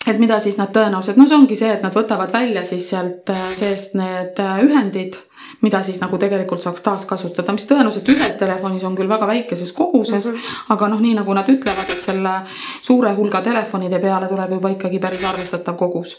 et 0.08 0.18
mida 0.18 0.38
siis 0.40 0.56
nad 0.58 0.72
tõenäoliselt, 0.74 1.16
no 1.16 1.26
see 1.28 1.36
ongi 1.36 1.56
see, 1.56 1.72
et 1.74 1.82
nad 1.84 1.94
võtavad 1.94 2.32
välja 2.32 2.64
siis 2.64 2.88
sealt 2.90 3.30
äh, 3.30 3.42
seest 3.56 3.94
need 3.94 4.38
äh, 4.40 4.62
ühendid, 4.64 5.18
mida 5.60 5.82
siis 5.82 6.00
nagu 6.00 6.18
tegelikult 6.18 6.62
saaks 6.62 6.82
taaskasutada, 6.84 7.52
mis 7.52 7.66
tõenäoliselt 7.68 8.08
ühes 8.12 8.36
telefonis 8.40 8.84
on 8.84 8.96
küll 8.98 9.08
väga 9.08 9.26
väikeses 9.26 9.72
koguses 9.72 10.26
mm, 10.26 10.34
-hmm. 10.34 10.64
aga 10.74 10.88
noh, 10.88 11.00
nii 11.00 11.14
nagu 11.14 11.34
nad 11.34 11.48
ütlevad, 11.48 11.90
et 11.90 12.04
selle 12.04 12.34
suure 12.80 13.12
hulga 13.14 13.42
telefonide 13.42 13.98
peale 13.98 14.28
tuleb 14.28 14.52
juba 14.52 14.68
ikkagi 14.68 14.98
päris 14.98 15.24
arvestatav 15.24 15.76
kogus. 15.76 16.16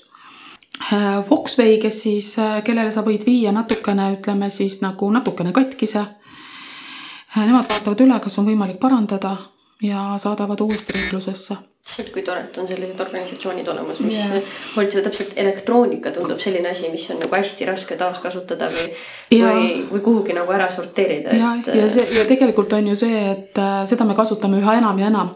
Äh, 0.94 1.26
Foxway, 1.30 1.78
kes 1.78 2.02
siis, 2.02 2.36
kellele 2.64 2.92
sa 2.92 3.02
võid 3.02 3.26
viia 3.26 3.52
natukene, 3.52 4.12
ütleme 4.18 4.50
siis 4.50 4.82
nagu 4.82 5.12
natukene 5.12 5.52
katkise. 5.52 6.06
Nemad 7.36 7.70
vaatavad 7.70 8.02
üle, 8.02 8.20
kas 8.20 8.40
on 8.40 8.46
võimalik 8.46 8.80
parandada 8.80 9.38
ja 9.82 10.16
saadavad 10.18 10.60
uuesti 10.60 10.94
ringlusesse 10.94 11.71
et 12.00 12.12
kui 12.14 12.24
tore, 12.26 12.44
et 12.46 12.58
on 12.62 12.68
sellised 12.70 13.00
organisatsioonid 13.04 13.68
olemas, 13.74 14.00
mis 14.06 14.18
yeah. 14.18 14.56
hoolitsevad 14.76 15.08
täpselt 15.10 15.34
elektroonika 15.42 16.14
tundub 16.16 16.40
selline 16.42 16.72
asi, 16.72 16.90
mis 16.94 17.08
on 17.14 17.20
nagu 17.22 17.36
hästi 17.36 17.68
raske 17.70 17.98
taaskasutada 18.00 18.70
või 18.72 18.88
yeah., 18.88 19.56
või, 19.56 19.70
või 19.92 20.04
kuhugi 20.06 20.36
nagu 20.38 20.54
ära 20.56 20.70
sorteerida. 20.74 21.36
ja 21.36 21.56
et..., 21.60 21.72
ja 21.76 21.88
see 21.92 22.08
ja 22.18 22.26
tegelikult 22.30 22.74
on 22.78 22.92
ju 22.92 22.98
see, 23.04 23.24
et 23.34 23.62
äh, 23.62 23.82
seda 23.90 24.08
me 24.08 24.18
kasutame 24.18 24.62
üha 24.62 24.78
enam 24.80 25.00
ja 25.02 25.10
enam. 25.12 25.34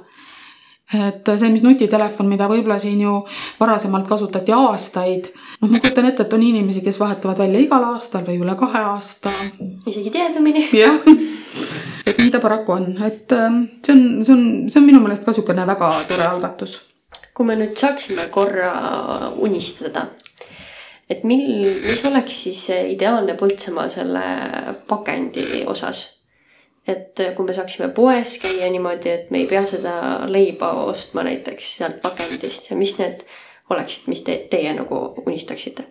et 0.93 1.33
see, 1.33 1.49
mis 1.49 1.65
nutitelefon, 1.65 2.29
mida 2.29 2.47
võib-olla 2.51 2.77
siin 2.79 3.01
ju 3.01 3.17
varasemalt 3.59 4.07
kasutati 4.07 4.53
aastaid, 4.55 5.31
noh, 5.61 5.71
ma 5.71 5.81
kujutan 5.81 6.11
ette, 6.11 6.27
et 6.27 6.37
on 6.37 6.45
inimesi, 6.45 6.85
kes 6.85 7.01
vahetavad 7.01 7.41
välja 7.41 7.63
igal 7.65 7.89
aastal 7.89 8.23
või 8.27 8.37
üle 8.45 8.55
kahe 8.59 8.85
aasta. 8.93 9.33
isegi 9.89 10.13
tihedamini. 10.13 10.69
jah 10.77 11.01
et 12.05 12.19
nii 12.21 12.31
ta 12.33 12.41
paraku 12.43 12.75
on, 12.75 12.89
et 13.05 13.31
ähm, 13.33 13.63
see 13.85 13.95
on, 13.95 14.03
see 14.25 14.33
on, 14.33 14.43
see 14.69 14.81
on 14.81 14.85
minu 14.87 15.01
meelest 15.03 15.25
ka 15.25 15.33
niisugune 15.33 15.65
väga 15.67 15.89
tore 16.09 16.27
algatus. 16.29 16.81
kui 17.35 17.47
me 17.47 17.57
nüüd 17.59 17.75
saaksime 17.75 18.29
korra 18.31 18.71
unistada, 19.43 20.05
et 21.09 21.23
mil, 21.27 21.65
mis 21.65 22.03
oleks 22.07 22.43
siis 22.45 22.61
ideaalne 22.95 23.35
Põltsamaa 23.39 23.89
selle 23.91 24.25
pakendi 24.87 25.65
osas? 25.67 26.05
et 26.87 27.17
kui 27.35 27.47
me 27.47 27.53
saaksime 27.57 27.89
poes 27.97 28.37
käia 28.43 28.69
niimoodi, 28.69 29.09
et 29.09 29.31
me 29.33 29.41
ei 29.41 29.49
pea 29.49 29.63
seda 29.65 29.95
leiba 30.29 30.69
ostma 30.85 31.23
näiteks 31.25 31.77
sealt 31.79 31.97
pakendist 32.03 32.69
ja 32.69 32.77
mis 32.77 32.93
need 32.99 33.25
oleksid, 33.73 34.05
mis 34.11 34.21
te, 34.21 34.37
teie 34.51 34.73
nagu 34.77 34.99
unistaksite 35.25 35.87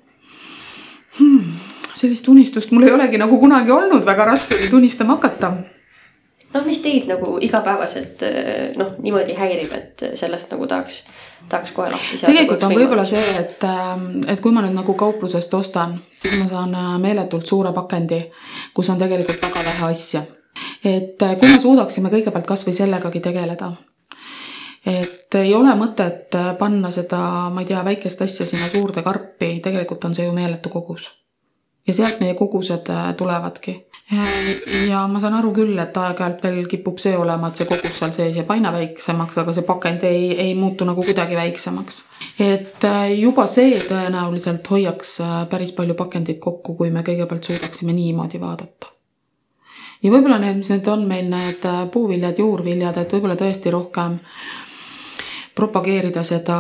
hmm,? 1.18 1.55
sellist 1.98 2.29
unistust 2.31 2.70
mul 2.70 2.87
ei 2.87 2.94
olegi 2.94 3.18
nagu 3.18 3.40
kunagi 3.42 3.74
olnud, 3.74 4.07
väga 4.07 4.31
raske 4.31 4.55
oli 4.61 4.70
tunistama 4.70 5.18
hakata 5.18 5.50
noh, 6.54 6.64
mis 6.66 6.80
teid 6.82 7.08
nagu 7.10 7.36
igapäevaselt 7.42 8.22
eh, 8.26 8.74
noh, 8.80 8.94
niimoodi 9.02 9.36
häirib, 9.38 9.72
et 9.76 10.04
sellest 10.18 10.52
nagu 10.54 10.68
tahaks, 10.70 11.00
tahaks 11.48 11.74
kohe 11.76 11.90
lahti 11.92 12.18
saada. 12.18 12.32
tegelikult 12.32 12.68
on 12.68 12.76
võib-olla 12.78 13.06
see, 13.08 13.24
et, 13.40 13.66
ähm, 13.68 14.06
et 14.28 14.40
kui 14.40 14.54
ma 14.54 14.64
nüüd 14.64 14.76
nagu 14.76 14.94
kauplusest 14.98 15.54
ostan, 15.54 15.98
siis 16.22 16.38
ma 16.42 16.48
saan 16.50 16.76
äh, 16.78 16.92
meeletult 17.02 17.46
suure 17.46 17.74
pakendi, 17.76 18.22
kus 18.74 18.92
on 18.94 19.02
tegelikult 19.02 19.42
väga 19.48 19.66
vähe 19.70 19.90
asja. 19.90 20.22
et 20.84 21.22
äh, 21.22 21.36
kui 21.38 21.50
me 21.50 21.58
suudaksime 21.60 22.12
kõigepealt 22.14 22.46
kasvõi 22.46 22.76
sellegagi 22.76 23.20
tegeleda 23.20 23.74
et 24.86 25.34
ei 25.40 25.54
ole 25.54 25.72
mõtet 25.78 26.34
äh, 26.36 26.52
panna 26.58 26.90
seda, 26.92 27.50
ma 27.52 27.62
ei 27.62 27.68
tea, 27.68 27.82
väikest 27.84 28.24
asja 28.26 28.46
sinna 28.46 28.68
suurde 28.68 29.02
karpi, 29.02 29.58
tegelikult 29.64 30.04
on 30.04 30.16
see 30.16 30.26
ju 30.26 30.32
meeletu 30.36 30.72
kogus. 30.72 31.10
ja 31.86 31.94
sealt 31.94 32.20
meie 32.20 32.34
kogused 32.34 32.88
äh, 32.90 33.14
tulevadki. 33.16 33.76
Ja 34.88 35.06
ma 35.08 35.20
saan 35.20 35.36
aru 35.38 35.52
küll, 35.56 35.78
et 35.80 35.96
aeg-ajalt 35.96 36.42
veel 36.44 36.66
kipub 36.68 36.98
see 37.00 37.14
olema, 37.16 37.48
et 37.48 37.60
see 37.60 37.68
kogus 37.68 37.98
seal 37.98 38.12
sees 38.12 38.36
jääb 38.36 38.50
aina 38.52 38.72
väiksemaks, 38.74 39.38
aga 39.40 39.54
see 39.56 39.64
pakend 39.66 40.04
ei, 40.08 40.26
ei 40.46 40.54
muutu 40.58 40.84
nagu 40.84 41.02
kuidagi 41.02 41.38
väiksemaks. 41.38 42.02
et 42.38 42.84
äh, 42.84 43.14
juba 43.18 43.46
see 43.50 43.78
tõenäoliselt 43.88 44.70
hoiaks 44.70 45.16
päris 45.50 45.72
palju 45.72 45.96
pakendit 45.96 46.40
kokku, 46.40 46.76
kui 46.76 46.90
me 46.90 47.06
kõigepealt 47.06 47.48
suudaksime 47.48 47.96
niimoodi 47.96 48.40
vaadata 48.40 48.92
ja 50.04 50.12
võib-olla 50.12 50.38
need, 50.42 50.60
mis 50.60 50.70
need 50.72 50.92
on 50.92 51.06
meil 51.08 51.30
need 51.32 51.64
puuviljad, 51.92 52.38
juurviljad, 52.38 53.00
et 53.00 53.16
võib-olla 53.16 53.38
tõesti 53.40 53.72
rohkem 53.72 54.18
propageerida 55.54 56.24
seda, 56.26 56.58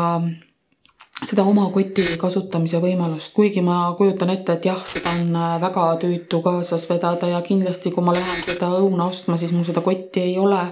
seda 1.24 1.44
oma 1.48 1.66
koti 1.72 2.04
kasutamise 2.20 2.80
võimalust, 2.82 3.32
kuigi 3.36 3.62
ma 3.64 3.78
kujutan 3.98 4.32
ette, 4.34 4.58
et 4.58 4.68
jah, 4.68 4.80
seda 4.88 5.14
on 5.16 5.38
väga 5.62 5.86
tüütu 6.02 6.40
kaasas 6.44 6.86
vedada 6.90 7.30
ja 7.30 7.40
kindlasti, 7.44 7.92
kui 7.94 8.04
ma 8.04 8.14
lähen 8.16 8.44
seda 8.44 8.70
õuna 8.80 9.08
ostma, 9.08 9.38
siis 9.40 9.54
mul 9.56 9.66
seda 9.66 9.84
kotti 9.84 10.22
ei 10.28 10.38
ole. 10.38 10.62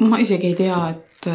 ma 0.00 0.18
isegi 0.18 0.46
ei 0.48 0.54
tea, 0.56 0.80
et 0.94 1.30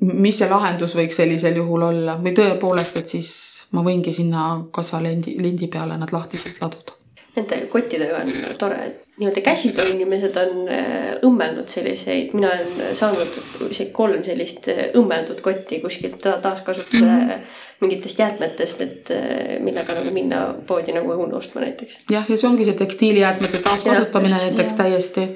mis 0.00 0.38
see 0.38 0.48
lahendus 0.50 0.94
võiks 0.96 1.18
sellisel 1.20 1.58
juhul 1.60 1.88
olla 1.90 2.16
või 2.20 2.34
tõepoolest, 2.36 3.00
et 3.00 3.10
siis 3.16 3.32
ma 3.76 3.84
võingi 3.84 4.12
sinna 4.16 4.46
kassalendi, 4.72 5.36
lindi 5.42 5.68
peale 5.68 5.98
nad 6.00 6.12
lahtiselt 6.12 6.60
laduda. 6.62 6.96
Nende 7.36 7.66
kottidega 7.72 8.22
on 8.22 8.32
tore, 8.58 8.80
et 8.86 9.05
niimoodi 9.18 9.40
käsitöö 9.40 9.88
inimesed 9.88 10.36
on 10.36 10.68
äh, 10.68 11.14
õmmelnud 11.24 11.68
selliseid, 11.68 12.34
mina 12.36 12.50
olen 12.52 12.96
saanud 12.96 13.70
isegi 13.70 13.90
kolm 13.96 14.24
sellist 14.24 14.68
äh, 14.72 14.88
õmmeldud 14.98 15.40
kotti 15.44 15.80
kuskilt 15.80 16.20
taaskasutuse 16.20 17.04
mm 17.04 17.28
-hmm. 17.28 17.46
mingitest 17.80 18.18
jäätmetest, 18.18 18.80
et 18.80 19.10
äh, 19.10 19.56
millega 19.60 19.96
nagu 19.96 20.12
minna 20.12 20.42
poodi 20.66 20.92
nagu 20.92 21.12
õunu 21.16 21.40
ostma 21.40 21.64
näiteks. 21.64 22.00
jah, 22.10 22.28
ja 22.28 22.36
see 22.36 22.50
ongi 22.50 22.64
see 22.64 22.76
tekstiilijäätmete 22.82 23.58
taaskasutamine 23.58 24.36
ja, 24.36 24.42
näiteks 24.44 24.72
jah. 24.72 24.78
täiesti, 24.84 25.28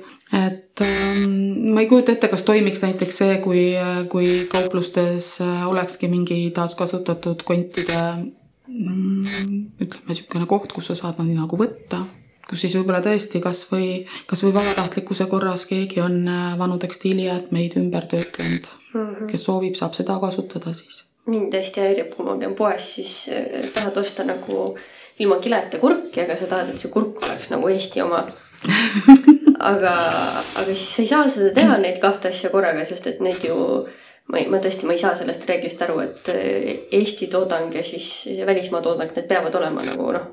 et 0.48 0.80
ähm, 0.80 1.72
ma 1.72 1.80
ei 1.80 1.86
kujuta 1.86 2.12
ette, 2.12 2.28
kas 2.28 2.42
toimiks 2.42 2.82
näiteks 2.82 3.18
see, 3.18 3.38
kui, 3.38 3.64
kui 4.08 4.46
kauplustes 4.52 5.38
olekski 5.66 6.08
mingi 6.08 6.50
taaskasutatud 6.50 7.42
kontide 7.42 8.00
mm, 8.68 9.24
ütleme, 9.80 10.08
niisugune 10.08 10.46
koht, 10.46 10.72
kus 10.72 10.92
sa 10.92 10.94
saad 10.94 11.18
nad 11.18 11.32
nagu 11.32 11.56
võtta 11.56 12.04
kus 12.50 12.64
siis 12.64 12.74
võib-olla 12.78 13.00
tõesti 13.04 13.40
kasvõi, 13.42 13.90
kasvõi 14.30 14.54
vabatahtlikkuse 14.56 15.26
korras 15.30 15.66
keegi 15.70 16.02
on 16.02 16.22
äh, 16.28 16.56
vanu 16.58 16.78
tekstiilijäätmeid 16.82 17.76
ümber 17.78 18.08
töötlenud 18.10 18.66
mm. 18.66 19.00
-hmm. 19.00 19.30
kes 19.30 19.44
soovib, 19.46 19.76
saab 19.78 19.94
seda 19.94 20.18
kasutada 20.22 20.74
siis. 20.74 21.04
mind 21.26 21.54
hästi 21.54 21.80
häirib, 21.80 22.14
kui 22.14 22.26
ma 22.26 22.36
käin 22.40 22.54
poes, 22.58 22.94
siis 22.94 23.14
äh, 23.32 23.70
tahad 23.74 23.96
osta 23.96 24.24
nagu 24.24 24.74
ilma 25.18 25.36
kileta 25.38 25.78
kurki, 25.78 26.24
aga 26.24 26.36
sa 26.36 26.46
tahad, 26.50 26.74
et 26.74 26.78
see 26.82 26.90
kurk 26.90 27.22
oleks 27.28 27.50
nagu 27.54 27.68
Eesti 27.68 28.02
oma 28.02 28.26
aga, 29.72 29.94
aga 30.62 30.66
siis 30.66 30.96
sa 30.96 31.02
ei 31.02 31.08
saa 31.14 31.28
seda 31.28 31.54
teha, 31.54 31.78
neid 31.78 32.00
kahte 32.02 32.28
asja 32.28 32.50
korraga, 32.50 32.84
sest 32.84 33.06
et 33.06 33.20
need 33.20 33.44
ju 33.46 33.56
ma 34.30 34.38
ei, 34.38 34.48
ma 34.50 34.58
tõesti, 34.62 34.86
ma 34.86 34.94
ei 34.96 35.02
saa 35.02 35.14
sellest 35.16 35.46
reeglist 35.48 35.82
aru, 35.86 36.00
et 36.02 36.34
äh, 36.34 36.68
Eesti 36.98 37.30
toodang 37.30 37.74
ja 37.74 37.84
siis 37.86 38.12
välismaa 38.46 38.82
toodang, 38.82 39.14
need 39.14 39.30
peavad 39.30 39.54
olema 39.54 39.86
nagu 39.86 40.12
noh, 40.16 40.28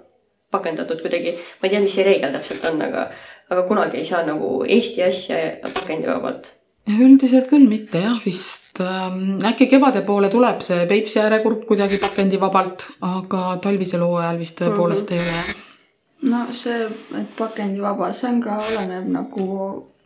pakendatud 0.52 1.02
kuidagi, 1.02 1.34
ma 1.60 1.68
ei 1.68 1.74
tea, 1.74 1.82
mis 1.84 1.96
see 1.98 2.06
reegel 2.08 2.32
täpselt 2.36 2.64
on, 2.72 2.82
aga, 2.86 3.08
aga 3.52 3.66
kunagi 3.68 4.00
ei 4.00 4.08
saa 4.08 4.24
nagu 4.28 4.62
Eesti 4.64 5.04
asja 5.04 5.42
pakendivabalt. 5.74 6.54
üldiselt 6.88 7.50
küll 7.50 7.68
mitte 7.68 8.00
jah, 8.00 8.20
vist 8.26 8.80
ähm, 8.80 9.42
äkki 9.50 9.68
kevade 9.68 10.06
poole 10.08 10.30
tuleb 10.32 10.64
see 10.64 10.86
Peipsi 10.88 11.20
äärekurk 11.20 11.66
kuidagi 11.68 12.00
pakendivabalt, 12.04 12.88
aga 13.04 13.58
talvisel 13.64 14.06
hooajal 14.08 14.40
vist 14.40 14.62
tõepoolest 14.62 15.12
mm 15.12 15.18
-hmm. 15.18 15.22
ei 15.22 16.32
ole. 16.32 16.32
no 16.32 16.48
see, 16.52 16.88
et 17.22 17.36
pakendivaba, 17.38 18.12
see 18.14 18.32
on 18.32 18.42
ka, 18.42 18.60
oleneb 18.72 19.12
nagu 19.12 19.48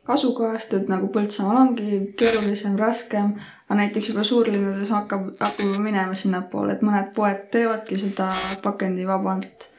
asukohast, 0.08 0.73
et 0.73 0.88
nagu 0.89 1.08
Põltsamaal 1.13 1.58
ongi 1.58 2.13
keerulisem, 2.17 2.75
raskem, 2.80 3.36
aga 3.69 3.75
näiteks 3.75 4.10
juba 4.10 4.23
suurlinnades 4.23 4.89
hakkab, 4.89 5.27
hakkab 5.39 5.77
minema 5.80 6.15
sinnapoole, 6.15 6.73
et 6.73 6.82
mõned 6.82 7.13
poed 7.15 7.45
teevadki 7.51 7.97
seda 7.97 8.32
pakendivabalt 8.63 9.70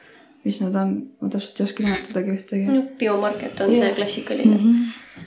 mis 0.43 0.59
nad 0.61 0.75
on, 0.75 0.95
ma 1.21 1.29
täpselt 1.29 1.59
ei 1.59 1.63
oska 1.63 1.83
nimetadagi 1.83 2.35
ühtegi 2.35 2.81
biomarket 2.99 3.61
on 3.63 3.71
yeah. 3.71 3.85
see 3.85 3.95
klassikaline 3.95 4.57
mm. 4.57 4.63
-hmm. 4.63 5.21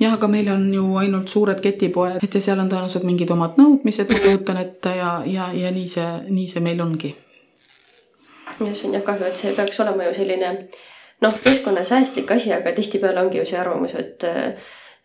jah, 0.00 0.12
aga 0.12 0.28
meil 0.28 0.48
on 0.52 0.74
ju 0.74 0.96
ainult 0.96 1.28
suured 1.28 1.60
ketipoed, 1.60 2.18
et 2.22 2.34
ja 2.34 2.40
seal 2.40 2.58
on 2.58 2.70
tõenäoliselt 2.70 3.06
mingid 3.06 3.30
omad 3.30 3.58
nõudmised, 3.62 4.12
ma 4.12 4.22
kujutan 4.24 4.62
ette 4.64 4.96
ja, 4.96 5.12
ja, 5.26 5.52
ja 5.54 5.70
nii 5.70 5.88
see, 5.88 6.08
nii 6.28 6.48
see 6.48 6.64
meil 6.66 6.80
ongi. 6.80 7.14
ja 8.60 8.74
see 8.74 8.88
on 8.88 8.98
jah 8.98 9.06
kahju, 9.06 9.30
et 9.30 9.36
see 9.36 9.54
peaks 9.54 9.80
olema 9.80 10.10
ju 10.10 10.18
selline 10.18 10.52
noh, 11.20 11.40
keskkonnasäästlik 11.44 12.30
asi, 12.30 12.52
aga 12.52 12.72
tihtipeale 12.72 13.22
ongi 13.22 13.38
ju 13.38 13.46
see 13.46 13.58
arvamus, 13.60 13.94
et 13.94 14.26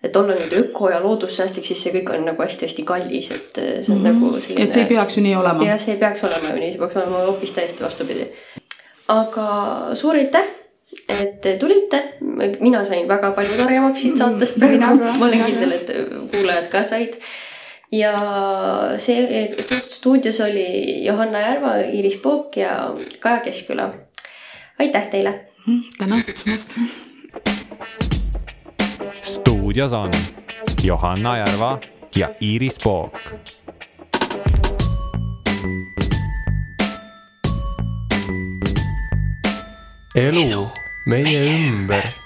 et 0.03 0.15
olla 0.15 0.34
nüüd 0.38 0.51
öko 0.60 0.89
ja 0.89 0.99
loodussäästlik, 1.01 1.65
siis 1.65 1.79
see 1.84 1.93
kõik 1.93 2.12
on 2.13 2.25
nagu 2.25 2.41
hästi-hästi 2.41 2.84
kallis, 2.86 3.29
et 3.31 3.55
see 3.58 3.93
on 3.93 4.01
mm 4.01 4.05
-hmm. 4.05 4.12
nagu 4.12 4.39
selline. 4.39 4.63
et 4.63 4.73
see 4.73 4.84
ei 4.84 4.89
peaks 4.89 5.17
ju 5.17 5.23
nii 5.23 5.36
olema. 5.36 5.65
jah, 5.65 5.79
see 5.79 5.93
ei 5.93 5.99
peaks 5.99 6.23
olema 6.23 6.53
ju 6.53 6.60
nii, 6.60 6.71
see 6.71 6.79
peaks 6.79 6.95
olema 6.95 7.25
hoopis 7.29 7.51
täiesti 7.51 7.84
vastupidi 7.84 8.27
aga 9.07 9.47
suur 9.95 10.17
aitäh, 10.17 10.45
et 11.09 11.41
te 11.41 11.57
tulite. 11.57 12.01
mina 12.59 12.85
sain 12.85 13.07
väga 13.07 13.31
palju 13.31 13.57
targemaks 13.57 14.01
siit 14.01 14.17
saatest 14.17 14.59
praegu, 14.59 15.09
ma 15.19 15.25
olen 15.27 15.43
kindel, 15.45 15.71
et 15.71 15.91
kuulajad 16.33 16.69
ka 16.71 16.83
said. 16.83 17.17
ja 17.91 18.13
see 18.97 19.47
stuudios 19.89 20.39
oli 20.41 21.05
Johanna 21.05 21.41
Järva, 21.41 21.75
Iiris 21.93 22.17
Pook 22.17 22.57
ja 22.57 22.93
Kaja 23.19 23.39
Keskküla. 23.39 23.93
aitäh 24.79 25.07
teile. 25.11 25.39
Mm, 25.67 25.83
tänan 25.97 26.23
kutsumast. 26.25 26.75
stuudios 29.21 29.93
on 29.93 30.11
Johanna 30.83 31.37
Järva 31.37 31.79
ja 32.15 32.29
Iiris 32.41 32.75
Pook 32.83 33.11
elu 40.15 40.71
meie 41.06 41.67
ümber 41.67 42.24